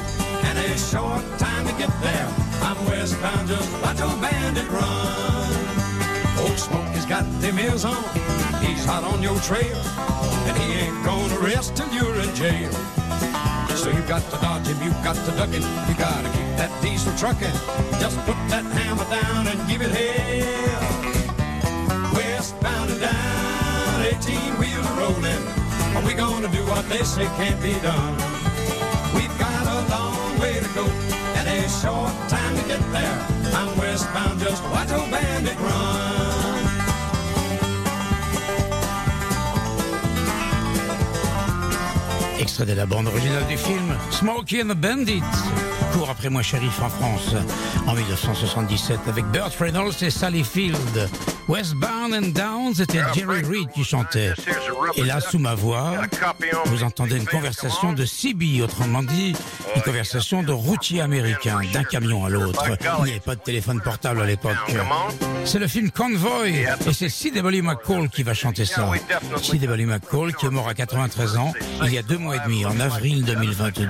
and 0.44 0.58
a 0.58 0.78
short 0.78 1.24
time 1.38 1.66
to 1.66 1.72
get 1.74 1.90
there. 2.00 2.28
I'm 2.62 2.76
westbound, 2.86 3.48
just 3.48 3.70
watch 3.82 4.00
old 4.00 4.20
bandit 4.20 4.68
run. 4.68 5.52
Old 6.38 6.58
Smokey's 6.58 7.06
got 7.06 7.24
them 7.40 7.58
ears 7.58 7.84
on, 7.84 8.02
he's 8.60 8.84
hot 8.84 9.04
on 9.04 9.22
your 9.22 9.38
trail, 9.40 9.76
and 10.46 10.56
he 10.58 10.72
ain't 10.84 11.04
gonna 11.04 11.38
rest 11.38 11.76
till 11.76 11.88
you're 11.92 12.20
in 12.20 12.34
jail. 12.34 12.70
So 13.74 13.90
you 13.90 14.02
got 14.02 14.22
to 14.30 14.36
dodge 14.38 14.66
him, 14.66 14.82
you 14.82 14.90
got 15.04 15.16
to 15.16 15.30
duck 15.32 15.50
him, 15.50 15.62
you 15.88 15.94
gotta 15.94 16.28
keep 16.28 16.56
that 16.58 16.70
diesel 16.82 17.14
trucking. 17.16 17.56
Just 18.00 18.18
put 18.26 18.36
that 18.50 18.64
hammer 18.64 19.08
down 19.08 19.46
and 19.46 19.68
give 19.68 19.82
it 19.82 19.92
hell. 19.92 20.82
Westbound 22.12 22.90
and 22.90 23.00
down, 23.00 24.02
18 24.02 24.58
wheels 24.58 24.88
rolling. 24.98 25.58
Are 25.96 26.04
we 26.04 26.14
gonna 26.14 26.48
do 26.48 26.57
they 26.88 27.04
say 27.04 27.26
can't 27.36 27.60
be 27.60 27.74
done? 27.80 28.14
We've 29.14 29.36
got 29.38 29.66
a 29.66 29.80
long 29.90 30.40
way 30.40 30.60
to 30.60 30.68
go 30.74 30.84
and 31.36 31.46
a 31.48 31.68
short 31.68 32.12
time 32.28 32.56
to 32.56 32.62
get 32.66 32.80
there. 32.92 33.18
I'm 33.54 33.76
westbound, 33.78 34.40
just 34.40 34.62
watch 34.64 34.90
old 34.92 35.10
bandit 35.10 35.58
run. 35.60 36.08
Extrait 42.40 42.66
de 42.66 42.74
la 42.74 42.86
bande 42.86 43.08
originale 43.08 43.46
du 43.46 43.56
film 43.56 43.96
Smokey 44.10 44.62
and 44.62 44.68
the 44.68 44.76
Bandit. 44.76 45.22
Cours 45.92 46.08
après 46.08 46.30
moi, 46.30 46.42
shérif, 46.42 46.80
en 46.80 46.88
France, 46.88 47.34
en 47.86 47.94
1977, 47.94 49.00
avec 49.08 49.24
Burt 49.26 49.52
Reynolds 49.58 50.02
et 50.02 50.10
Sally 50.10 50.44
Field. 50.44 51.08
Westbound 51.48 52.12
and 52.12 52.28
Down, 52.34 52.74
c'était 52.74 53.00
Jerry 53.14 53.42
Reed 53.42 53.70
qui 53.72 53.82
chantait. 53.82 54.34
Et 54.96 55.02
là, 55.02 55.20
sous 55.20 55.38
ma 55.38 55.54
voix, 55.54 55.94
vous 56.66 56.82
entendez 56.82 57.16
une 57.16 57.26
conversation 57.26 57.94
de 57.94 58.04
CB, 58.04 58.62
autrement 58.62 59.02
dit, 59.02 59.34
une 59.74 59.82
conversation 59.82 60.42
de 60.42 60.52
routier 60.52 61.00
américain, 61.00 61.60
d'un 61.72 61.84
camion 61.84 62.24
à 62.24 62.28
l'autre. 62.28 62.62
Il 62.98 63.04
n'y 63.04 63.10
avait 63.12 63.20
pas 63.20 63.34
de 63.34 63.40
téléphone 63.40 63.80
portable 63.80 64.20
à 64.20 64.26
l'époque. 64.26 64.56
C'est 65.44 65.58
le 65.58 65.66
film 65.66 65.90
Convoy, 65.90 66.66
et 66.86 66.92
c'est 66.92 67.08
C.W. 67.08 67.62
McCall 67.62 68.10
qui 68.10 68.22
va 68.22 68.34
chanter 68.34 68.66
ça. 68.66 68.90
C.W. 69.42 69.86
McCall 69.86 70.34
qui 70.34 70.46
est 70.46 70.50
mort 70.50 70.68
à 70.68 70.74
93 70.74 71.36
ans, 71.38 71.52
il 71.84 71.94
y 71.94 71.98
a 71.98 72.02
deux 72.02 72.18
mois 72.18 72.36
et 72.36 72.40
demi, 72.40 72.66
en 72.66 72.78
avril 72.78 73.24
2022. 73.24 73.88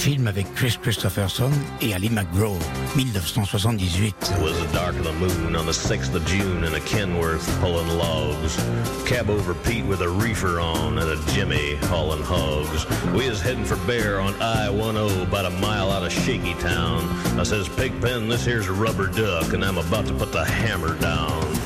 Film 0.00 0.28
avec 0.28 0.46
Kris 0.54 0.78
Kristofferson 0.80 1.50
et 1.82 1.92
Ali 1.92 2.08
MacGraw, 2.08 2.56
1978. 2.96 4.14
It 4.22 4.42
was 4.42 4.58
the 4.58 4.72
dark 4.72 4.96
of 4.96 5.04
the 5.04 5.12
moon 5.12 5.54
on 5.54 5.66
the 5.66 5.72
6th 5.72 6.14
of 6.14 6.24
June 6.24 6.64
in 6.64 6.74
a 6.74 6.80
Kenworth 6.80 7.46
pulling 7.60 7.86
logs. 7.98 8.56
Cab 9.04 9.28
over 9.28 9.52
Pete 9.52 9.84
with 9.84 10.00
a 10.00 10.08
reefer 10.08 10.58
on 10.58 10.96
and 10.96 11.06
a 11.06 11.32
Jimmy 11.32 11.76
hauling 11.90 12.22
hogs. 12.22 12.86
We 13.12 13.26
is 13.26 13.42
heading 13.42 13.66
for 13.66 13.76
Bear 13.86 14.20
on 14.20 14.32
I-10 14.40 15.22
about 15.22 15.44
a 15.44 15.50
mile 15.50 15.90
out 15.90 16.02
of 16.02 16.10
Shaky 16.10 16.54
Town. 16.54 17.06
I 17.38 17.42
says, 17.42 17.68
Pigpen, 17.68 18.26
this 18.30 18.46
here's 18.46 18.68
a 18.68 18.72
rubber 18.72 19.06
duck 19.06 19.52
and 19.52 19.62
I'm 19.62 19.76
about 19.76 20.06
to 20.06 20.14
put 20.14 20.32
the 20.32 20.46
hammer 20.46 20.98
down. 20.98 21.59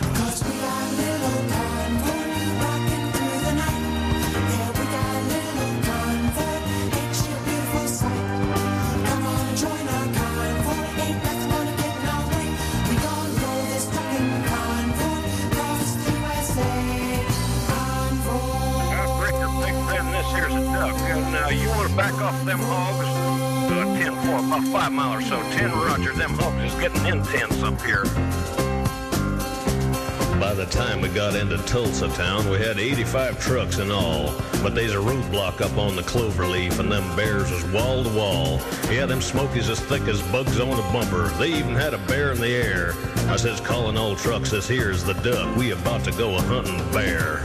Them 22.57 22.67
hogs? 22.67 23.07
Uh, 23.73 23.99
10 23.99 24.15
4, 24.27 24.39
about 24.39 24.65
5 24.65 24.93
mile 24.93 25.19
or 25.19 25.23
so. 25.23 25.43
10 25.53 25.71
Roger, 25.73 26.13
them 26.13 26.31
hogs 26.35 26.73
is 26.73 26.81
getting 26.81 27.07
intense 27.07 27.63
up 27.63 27.81
here. 27.83 28.05
By 30.39 30.53
the 30.53 30.67
time 30.67 31.01
we 31.01 31.09
got 31.09 31.35
into 31.35 31.57
Tulsa 31.59 32.09
town, 32.09 32.49
we 32.51 32.59
had 32.59 32.79
85 32.79 33.41
trucks 33.41 33.79
in 33.79 33.91
all. 33.91 34.35
But 34.63 34.75
there's 34.75 34.93
a 34.93 34.99
roadblock 34.99 35.61
up 35.61 35.77
on 35.79 35.97
the 35.97 36.03
cloverleaf, 36.03 36.79
and 36.79 36.91
them 36.91 37.17
bears 37.17 37.51
was 37.51 37.65
wall 37.67 38.05
to 38.05 38.11
wall. 38.11 38.61
Yeah, 38.91 39.07
them 39.07 39.21
smokies 39.21 39.69
as 39.69 39.81
thick 39.81 40.03
as 40.03 40.23
bugs 40.31 40.61
on 40.61 40.79
a 40.79 40.93
bumper. 40.93 41.29
They 41.39 41.49
even 41.49 41.75
had 41.75 41.95
a 41.95 41.99
bear 41.99 42.33
in 42.33 42.41
the 42.41 42.55
air. 42.55 42.95
I 43.29 43.37
says, 43.37 43.61
calling 43.61 43.97
all 43.97 44.17
trucks, 44.17 44.51
this 44.51 44.69
here's 44.69 45.03
the 45.03 45.15
duck. 45.15 45.57
We 45.57 45.71
about 45.71 46.05
to 46.05 46.13
go 46.13 46.37
a 46.37 46.43
hunting 46.43 46.79
bear. 46.93 47.43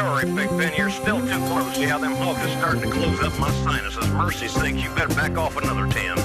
Negatory, 0.00 0.36
Pigpen, 0.36 0.74
you're 0.76 0.90
still 0.90 1.20
too 1.20 1.38
close. 1.46 1.78
Yeah, 1.78 1.98
them 1.98 2.12
hogs 2.12 2.42
is 2.42 2.52
starting 2.52 2.82
to 2.82 2.90
close 2.90 3.22
up 3.22 3.38
my 3.38 3.50
sinuses. 3.50 4.08
Mercy 4.08 4.48
sakes, 4.48 4.82
you 4.82 4.88
better 4.94 5.14
back 5.14 5.36
off 5.36 5.56
another 5.56 5.86
10. 5.86 6.16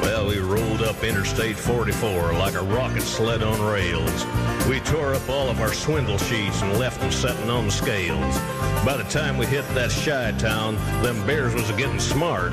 Well, 0.00 0.28
we 0.28 0.38
rolled 0.38 0.80
up 0.80 1.04
Interstate 1.04 1.56
44 1.56 2.32
like 2.34 2.54
a 2.54 2.62
rocket 2.62 3.02
sled 3.02 3.42
on 3.42 3.60
rails. 3.60 4.24
We 4.66 4.80
tore 4.80 5.14
up 5.14 5.28
all 5.28 5.50
of 5.50 5.60
our 5.60 5.74
swindle 5.74 6.16
sheets 6.16 6.62
and 6.62 6.78
left 6.78 7.00
them 7.00 7.12
setting 7.12 7.50
on 7.50 7.66
the 7.66 7.72
scales. 7.72 8.38
By 8.82 8.96
the 8.96 9.04
time 9.10 9.36
we 9.36 9.44
hit 9.44 9.66
that 9.74 9.90
Chi-town, 9.90 10.76
them 11.02 11.26
bears 11.26 11.54
was 11.54 11.70
getting 11.72 12.00
smart. 12.00 12.52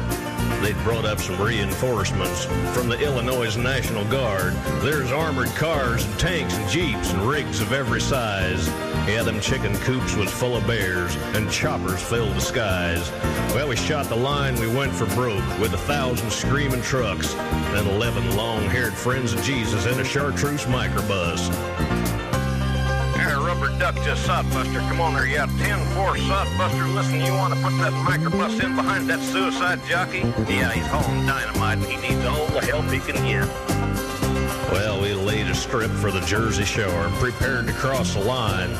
They'd 0.61 0.77
brought 0.83 1.05
up 1.05 1.19
some 1.19 1.41
reinforcements 1.41 2.45
from 2.75 2.89
the 2.89 2.99
Illinois 2.99 3.55
National 3.55 4.03
Guard. 4.05 4.53
There's 4.81 5.11
armored 5.11 5.49
cars 5.55 6.03
and 6.03 6.19
tanks 6.19 6.53
and 6.57 6.69
jeeps 6.69 7.11
and 7.11 7.21
rigs 7.21 7.61
of 7.61 7.71
every 7.71 8.01
size. 8.01 8.67
Yeah, 9.07 9.23
them 9.23 9.39
chicken 9.39 9.73
coops 9.77 10.15
was 10.15 10.29
full 10.29 10.57
of 10.57 10.67
bears 10.67 11.15
and 11.33 11.49
choppers 11.49 12.01
filled 12.01 12.35
the 12.35 12.41
skies. 12.41 13.09
Well, 13.53 13.69
we 13.69 13.77
shot 13.77 14.07
the 14.07 14.17
line, 14.17 14.59
we 14.59 14.67
went 14.67 14.91
for 14.91 15.05
broke 15.15 15.45
with 15.59 15.73
a 15.73 15.77
thousand 15.77 16.29
screaming 16.29 16.81
trucks 16.81 17.33
and 17.33 17.87
eleven 17.87 18.35
long-haired 18.35 18.93
friends 18.93 19.31
of 19.31 19.41
Jesus 19.43 19.85
in 19.85 19.97
a 20.01 20.03
chartreuse 20.03 20.65
microbus. 20.65 21.49
There, 23.15 23.39
rubber 23.39 23.69
duck 23.79 23.95
just 24.03 24.27
sodbuster. 24.27 24.79
Come 24.89 24.99
on 24.99 25.13
there, 25.13 25.25
yeah, 25.25 25.47
10-4 25.47 26.17
sodbuster. 26.27 26.93
Listen, 26.93 27.21
you 27.21 27.31
want 27.31 27.53
to 27.53 27.61
put 27.61 27.77
that 27.77 27.93
microbus 28.05 28.61
in 28.61 28.75
behind 28.75 29.09
that 29.09 29.21
suicide 29.21 29.79
jockey? 29.85 30.19
Yeah, 30.53 30.69
he's 30.71 30.85
hauling 30.87 31.25
dynamite 31.25 31.77
and 31.77 31.85
he 31.85 32.09
needs 32.09 32.25
all 32.25 32.45
the 32.47 32.59
help 32.59 32.85
he 32.91 32.99
can 32.99 33.15
get. 33.25 34.16
Strip 35.57 35.91
for 35.91 36.11
the 36.11 36.21
Jersey 36.21 36.63
Shore 36.63 36.87
and 36.87 37.13
prepared 37.15 37.67
to 37.67 37.73
cross 37.73 38.13
the 38.13 38.21
line. 38.21 38.73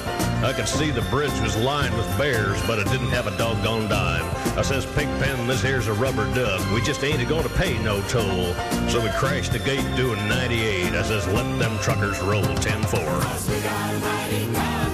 I 0.44 0.54
could 0.54 0.68
see 0.68 0.92
the 0.92 1.02
bridge 1.04 1.38
was 1.42 1.58
lined 1.58 1.96
with 1.98 2.08
bears, 2.18 2.62
but 2.68 2.80
it 2.80 2.88
didn't 2.90 3.10
have 3.10 3.28
a 3.28 3.38
doggone 3.38 3.90
dime. 3.90 4.26
I 4.58 4.62
says, 4.62 4.86
Pigpen, 4.86 5.48
this 5.48 5.62
here's 5.62 5.88
a 5.88 5.94
rubber 5.94 6.26
duck. 6.36 6.62
We 6.74 6.82
just 6.82 7.04
ain't 7.04 7.28
going 7.28 7.44
to 7.44 7.50
pay 7.50 7.78
no 7.84 8.02
toll. 8.04 8.54
So 8.90 9.02
we 9.02 9.10
crashed 9.18 9.52
the 9.52 9.60
gate 9.60 9.86
doing 9.96 10.20
98. 10.28 10.94
I 10.94 11.02
says, 11.02 11.28
let 11.28 11.44
them 11.60 11.78
truckers 11.80 12.22
roll 12.22 12.44
10-4. 12.44 14.87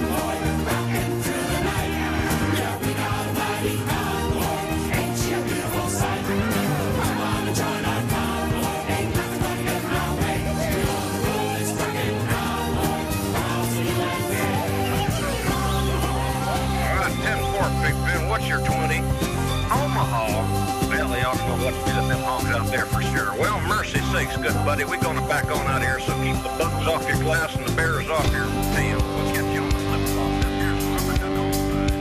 They 21.64 21.70
ought 21.70 21.84
to 21.84 21.86
know 21.86 21.86
what 21.86 21.86
to 21.86 21.90
do 21.90 21.96
with 21.96 22.08
them 22.08 22.20
hogs 22.20 22.50
out 22.50 22.66
there 22.70 22.86
for 22.86 23.02
sure. 23.02 23.32
Well, 23.38 23.60
mercy 23.62 24.00
sakes, 24.12 24.36
good 24.36 24.54
buddy. 24.64 24.84
We're 24.84 25.00
going 25.00 25.16
to 25.16 25.26
back 25.26 25.46
on 25.46 25.66
out 25.66 25.82
here, 25.82 26.00
so 26.00 26.12
keep 26.22 26.36
the 26.42 26.50
bugs 26.58 26.86
off 26.86 27.08
your 27.08 27.18
glass 27.18 27.56
and 27.56 27.66
the 27.66 27.72
bears 27.72 28.08
off 28.10 28.30
your 28.32 28.46
tail. 28.74 28.98
We'll 28.98 29.32
catch 29.32 29.54
you 29.54 29.62
on 29.62 29.68
the 29.70 29.76
flip 29.76 30.00
phone. 30.14 30.42
Here's 30.60 30.84
rubber 30.84 31.16
duck 31.18 31.30
on 31.30 31.50
the 31.50 31.56
side. 31.56 31.94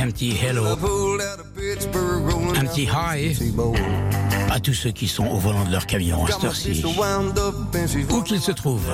Un 0.00 0.12
petit 0.12 0.34
hello, 0.34 0.72
Empty 2.54 2.68
petit 2.68 2.86
hi 2.86 3.34
à 4.50 4.60
tous 4.60 4.74
ceux 4.74 4.90
qui 4.90 5.08
sont 5.08 5.26
au 5.26 5.38
volant 5.38 5.64
de 5.64 5.72
leur 5.72 5.86
camion 5.86 6.24
à 6.24 6.30
cette 6.30 6.44
heure-ci, 6.44 6.84
où 8.10 8.22
qu'ils 8.22 8.40
se 8.40 8.52
trouvent, 8.52 8.90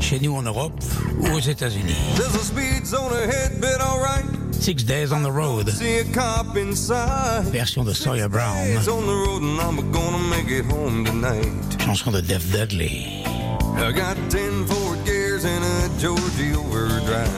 chez 0.00 0.20
nous 0.20 0.36
en 0.36 0.42
Europe 0.42 0.72
ou 1.20 1.28
aux 1.28 1.40
États-Unis. 1.40 1.94
Six 4.60 4.84
Days 4.84 5.12
on 5.12 5.22
the 5.22 5.30
Road. 5.30 5.70
See 5.70 6.00
a 6.00 6.04
cop 6.04 6.56
inside. 6.56 7.44
Version 7.52 7.84
de 7.84 7.92
Sawyer 7.92 8.28
Brown. 8.28 8.56
Chanson 11.78 12.10
de 12.10 12.20
Def 12.20 12.50
Dudley. 12.50 13.24
I 13.78 13.92
got 13.92 14.16
ten 14.28 14.66
Ford 14.66 14.98
gears 15.06 15.44
and 15.44 15.64
a 15.64 15.88
Georgie 16.00 16.54
overdrive. 16.54 17.30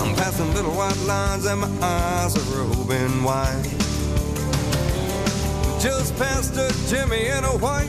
I'm 0.00 0.14
passing 0.16 0.52
little 0.54 0.72
white 0.72 0.98
lines 1.06 1.46
and 1.46 1.60
my 1.60 1.68
eyes 1.80 2.36
are 2.36 2.62
open 2.62 3.22
wide. 3.22 3.87
Just 5.80 6.16
past 6.16 6.56
a 6.56 6.74
Jimmy 6.88 7.28
and 7.28 7.46
a 7.46 7.56
white. 7.58 7.88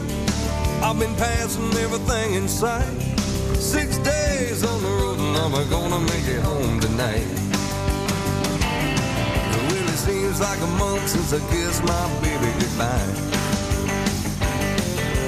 I've 0.84 1.00
been 1.00 1.16
passing 1.16 1.74
everything 1.78 2.36
in 2.36 2.48
sight. 2.48 2.86
Six 3.56 3.98
days 3.98 4.64
on 4.64 4.82
the 4.84 4.90
road 4.90 5.18
and 5.18 5.36
I'm 5.36 5.70
gonna 5.72 6.00
make 6.00 6.28
it 6.28 6.40
home 6.42 6.80
tonight. 6.80 7.26
It 9.56 9.74
really 9.74 9.98
seems 9.98 10.40
like 10.40 10.62
a 10.62 10.72
month 10.78 11.08
since 11.10 11.34
I 11.34 11.40
kissed 11.50 11.84
my 11.84 12.06
baby 12.22 12.54
goodbye. 12.60 13.10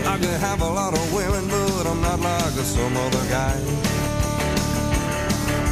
I 0.06 0.18
could 0.20 0.40
have 0.40 0.62
a 0.62 0.70
lot 0.70 0.94
of 0.94 1.14
women, 1.14 1.48
but 1.50 1.88
I'm 1.88 2.02
not 2.02 2.20
like 2.20 2.54
some 2.62 2.96
other 2.96 3.26
guy. 3.30 3.58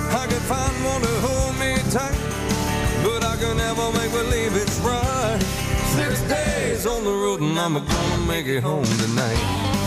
I 0.09 0.25
could 0.25 0.45
find 0.49 0.73
one 0.83 1.01
to 1.03 1.15
hold 1.21 1.55
me 1.59 1.77
tight, 1.91 2.17
but 3.03 3.23
I 3.23 3.37
can 3.37 3.57
never 3.57 3.91
make 3.91 4.11
believe. 4.11 4.39
Six 4.57 4.68
on 6.85 7.03
the 7.03 7.11
road 7.11 7.41
and 7.41 7.59
I'm 7.59 7.73
gonna 7.73 8.27
make 8.27 8.45
it 8.45 8.61
home 8.61 8.83
tonight. 8.85 9.78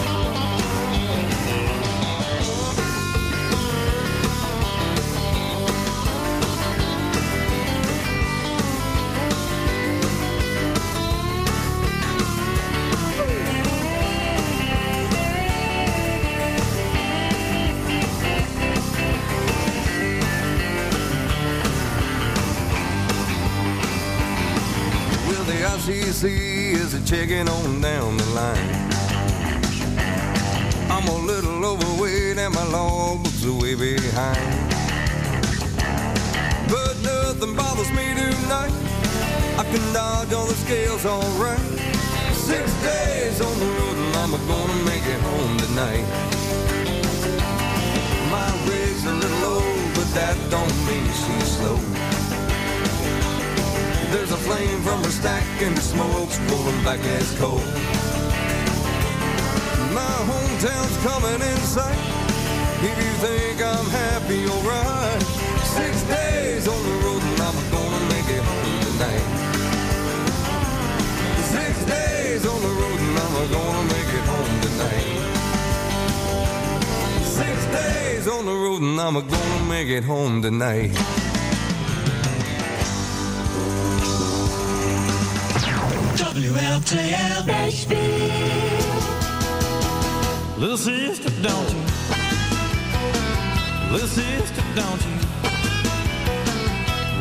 Well, 25.85 26.13
sees 26.13 26.95
a 26.95 27.05
checking 27.05 27.49
on 27.49 27.81
down 27.81 28.17
the 28.17 28.25
line. 28.27 28.71
I'm 30.89 31.09
a 31.09 31.17
little 31.27 31.65
overweight 31.65 32.39
and 32.39 32.55
my 32.55 32.65
logbook's 32.67 33.45
way 33.45 33.75
behind. 33.75 34.71
But 36.69 36.95
nothing 37.03 37.57
bothers 37.57 37.91
me 37.91 38.15
tonight. 38.15 38.73
I 39.59 39.65
can 39.65 39.93
dodge 39.93 40.33
all 40.33 40.47
the 40.47 40.55
scales 40.55 41.05
alright. 41.05 41.59
Six 42.33 42.73
days 42.83 43.41
on 43.41 43.59
the 43.59 43.67
road 43.67 43.97
and 43.97 44.17
I'm 44.19 44.31
gonna 44.47 44.85
make 44.85 45.05
it 45.05 45.21
home 45.21 45.59
tonight. 45.59 46.07
My 48.31 48.49
rig's 48.69 49.05
a 49.05 49.15
little 49.15 49.45
old, 49.57 49.95
but 49.95 50.09
that 50.15 50.37
don't 50.49 50.77
mean 50.87 51.07
she's 51.07 51.57
slow. 51.57 52.32
There's 54.13 54.31
a 54.31 54.37
flame 54.37 54.83
from 54.83 55.03
her 55.03 55.11
stack 55.11 55.43
and 55.63 55.75
the 55.75 55.81
smoke's 55.81 56.39
rolling 56.41 56.85
back 56.85 57.01
as 57.01 57.33
coal. 57.39 57.65
My 59.97 60.15
hometown's 60.29 60.97
coming 61.01 61.41
in 61.41 61.57
sight. 61.65 61.99
If 62.85 62.97
you 63.05 63.13
think 63.25 63.63
I'm 63.63 63.87
happy, 63.89 64.45
alright. 64.53 65.23
Six 65.65 66.03
days 66.03 66.69
on 66.69 66.83
the 66.85 66.97
road 67.05 67.23
and 67.23 67.41
I'm 67.41 67.57
gonna 67.73 68.05
make 68.13 68.29
it 68.29 68.45
home 68.53 68.81
tonight. 68.85 69.27
Six 71.57 71.73
days 71.87 72.45
on 72.45 72.61
the 72.61 72.69
road 72.69 73.01
and 73.01 73.19
I'm 73.19 73.35
gonna 73.49 73.85
make 73.97 74.13
it 74.13 74.27
home 74.33 74.61
tonight. 74.67 75.09
Six 77.25 77.65
days 77.81 78.29
on 78.29 78.45
the 78.45 78.53
road 78.53 78.83
and 78.83 79.01
I'm 79.01 79.15
gonna 79.15 79.65
make 79.71 79.89
it 79.89 80.05
home 80.05 80.43
tonight. 80.43 81.22
WLTL 86.53 87.47
Little 90.59 90.77
sister, 90.77 91.31
don't 91.41 91.71
you? 91.73 91.81
Little 93.91 94.07
sister, 94.07 94.63
don't 94.75 95.03
you? 95.07 95.17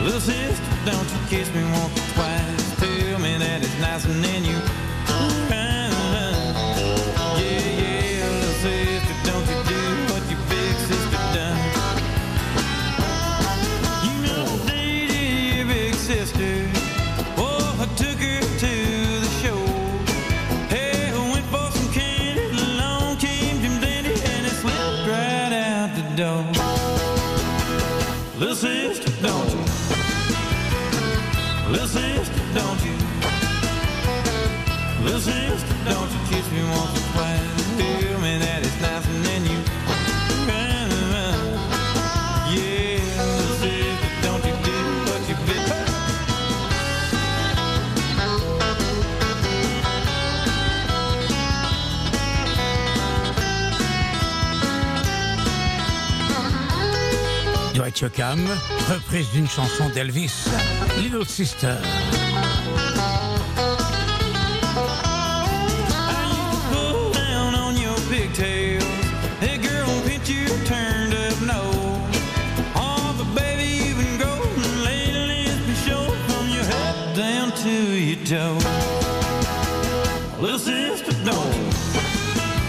Little 0.04 0.20
sister, 0.20 0.66
don't 0.86 1.10
you 1.10 1.20
kiss 1.30 1.54
me 1.54 1.64
once 1.64 1.98
or 1.98 2.14
twice? 2.14 2.76
Tell 2.76 3.20
me 3.20 3.38
that 3.38 3.64
it's 3.64 3.80
nice 3.80 4.04
and 4.04 4.22
then 4.22 4.44
you. 4.44 4.81
Reprise 58.04 59.30
d'une 59.32 59.48
chanson 59.48 59.88
d'Elvis, 59.90 60.48
Little 60.98 61.24
Sister. 61.28 61.76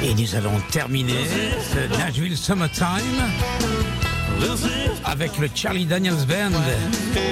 Et 0.02 0.14
nous 0.14 0.34
allons 0.34 0.60
terminer 0.70 1.24
ce 1.72 1.98
Nashville 1.98 2.36
Summertime 2.36 2.92
avec 5.12 5.38
le 5.38 5.48
Charlie 5.54 5.84
Daniels 5.84 6.24
Band 6.26 6.58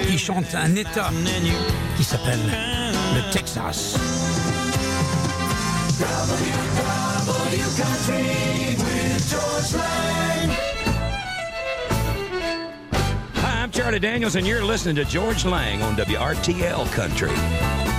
qui 0.06 0.18
chante 0.18 0.54
un 0.54 0.76
état 0.76 1.10
qui 1.96 2.04
s'appelle 2.04 2.38
le 3.14 3.32
Texas. 3.32 3.96
Hi, 13.36 13.62
I'm 13.62 13.72
Charlie 13.72 13.98
Daniels, 13.98 14.36
and 14.36 14.46
you're 14.46 14.62
listening 14.62 14.96
to 14.96 15.04
George 15.04 15.46
Lang 15.46 15.82
on 15.82 15.96
WRTL 15.96 16.84
Country. 16.92 17.89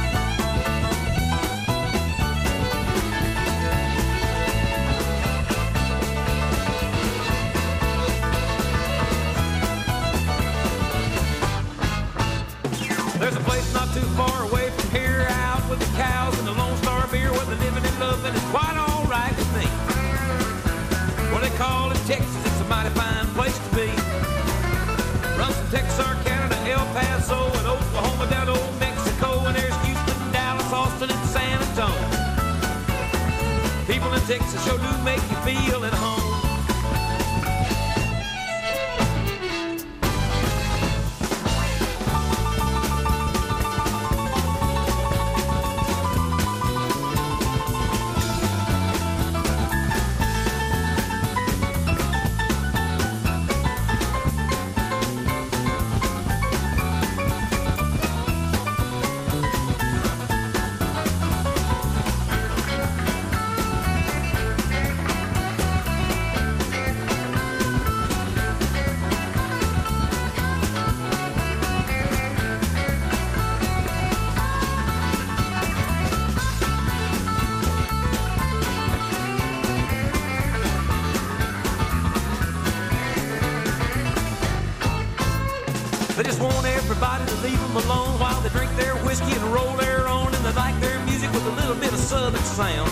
Whiskey 89.11 89.35
and 89.35 89.43
roll 89.53 89.75
their 89.75 90.07
own 90.07 90.33
and 90.33 90.45
they 90.45 90.53
like 90.53 90.79
their 90.79 90.97
music 91.03 91.29
with 91.33 91.45
a 91.45 91.55
little 91.59 91.75
bit 91.75 91.91
of 91.91 91.99
southern 91.99 92.41
sound. 92.43 92.89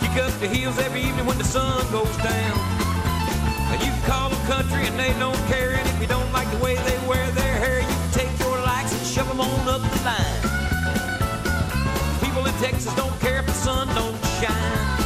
Kick 0.00 0.16
up 0.24 0.32
the 0.40 0.48
heels 0.48 0.76
every 0.80 1.02
evening 1.02 1.24
when 1.24 1.38
the 1.38 1.44
sun 1.44 1.80
goes 1.92 2.16
down. 2.16 2.58
And 3.70 3.80
you 3.80 3.92
can 3.92 4.02
call 4.10 4.28
them 4.28 4.44
country 4.46 4.88
and 4.88 4.98
they 4.98 5.12
don't 5.20 5.38
care. 5.46 5.74
And 5.76 5.88
if 5.88 6.00
you 6.00 6.08
don't 6.08 6.32
like 6.32 6.50
the 6.50 6.58
way 6.58 6.74
they 6.74 6.98
wear 7.06 7.30
their 7.30 7.56
hair, 7.62 7.78
you 7.78 7.86
can 7.86 8.10
take 8.10 8.38
your 8.40 8.58
likes 8.62 8.92
and 8.92 9.06
shove 9.06 9.28
them 9.28 9.40
on 9.40 9.68
up 9.68 9.82
the 9.82 10.02
line. 10.02 10.42
People 12.18 12.44
in 12.44 12.54
Texas 12.54 12.92
don't 12.96 13.16
care 13.20 13.38
if 13.38 13.46
the 13.46 13.52
sun 13.52 13.86
don't 13.94 14.18
shine. 14.40 14.99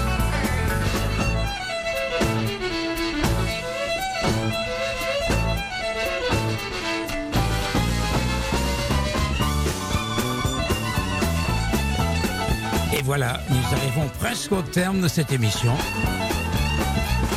Voilà, 13.05 13.39
nous 13.51 13.77
arrivons 13.77 14.09
presque 14.19 14.53
au 14.53 14.63
terme 14.63 15.03
de 15.03 15.09
cette 15.09 15.31
émission. 15.31 15.73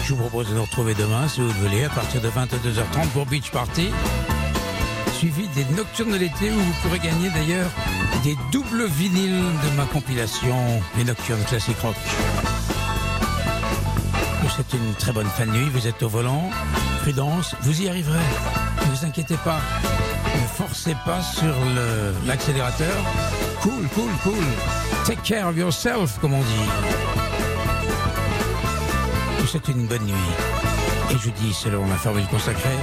Je 0.06 0.14
vous 0.14 0.22
propose 0.22 0.50
de 0.50 0.56
nous 0.56 0.64
retrouver 0.64 0.94
demain, 0.96 1.28
si 1.28 1.42
vous 1.42 1.48
le 1.48 1.54
voulez, 1.54 1.84
à 1.84 1.90
partir 1.90 2.22
de 2.22 2.30
22h30 2.30 3.08
pour 3.14 3.26
Beach 3.26 3.52
Party. 3.52 3.90
Suivi 5.14 5.48
des 5.50 5.66
Nocturnes 5.76 6.12
de 6.12 6.18
l'été 6.18 6.52
où 6.52 6.60
vous 6.60 6.74
pourrez 6.82 7.00
gagner 7.00 7.30
d'ailleurs 7.30 7.70
des 8.24 8.38
doubles 8.52 8.86
vinyles 8.86 9.44
de 9.70 9.76
ma 9.76 9.84
compilation 9.86 10.56
Les 10.98 11.04
Nocturnes 11.04 11.44
Classic 11.48 11.78
Rock. 11.80 11.96
Souhaite 14.50 14.74
une 14.74 14.94
très 14.96 15.12
bonne 15.12 15.28
fin 15.28 15.46
de 15.46 15.52
nuit, 15.52 15.70
vous 15.70 15.86
êtes 15.86 16.02
au 16.02 16.10
volant. 16.10 16.50
Prudence, 17.02 17.56
vous 17.62 17.82
y 17.82 17.90
arriverez. 17.90 18.18
Ne 18.18 18.96
vous 18.96 19.06
inquiétez 19.06 19.38
pas. 19.44 19.60
Ne 20.34 20.48
forcez 20.48 20.96
pas 21.06 21.22
sur 21.22 21.54
l'accélérateur. 22.26 22.96
Cool, 23.62 23.88
cool, 23.96 24.12
cool. 24.24 24.44
Take 25.06 25.24
care 25.24 25.48
of 25.48 25.58
yourself, 25.58 26.20
comme 26.20 26.34
on 26.34 26.42
dit. 26.42 26.70
Vous 29.40 29.48
souhaite 29.48 29.68
une 29.68 29.88
bonne 29.88 30.06
nuit. 30.06 30.14
Et 31.12 31.18
je 31.18 31.30
dis, 31.30 31.54
selon 31.54 31.86
la 31.88 31.96
formule 31.96 32.28
consacrée, 32.28 32.78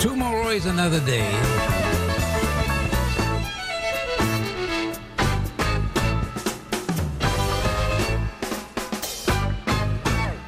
Tomorrow 0.00 0.50
is 0.50 0.66
another 0.66 1.00
day. 1.00 1.81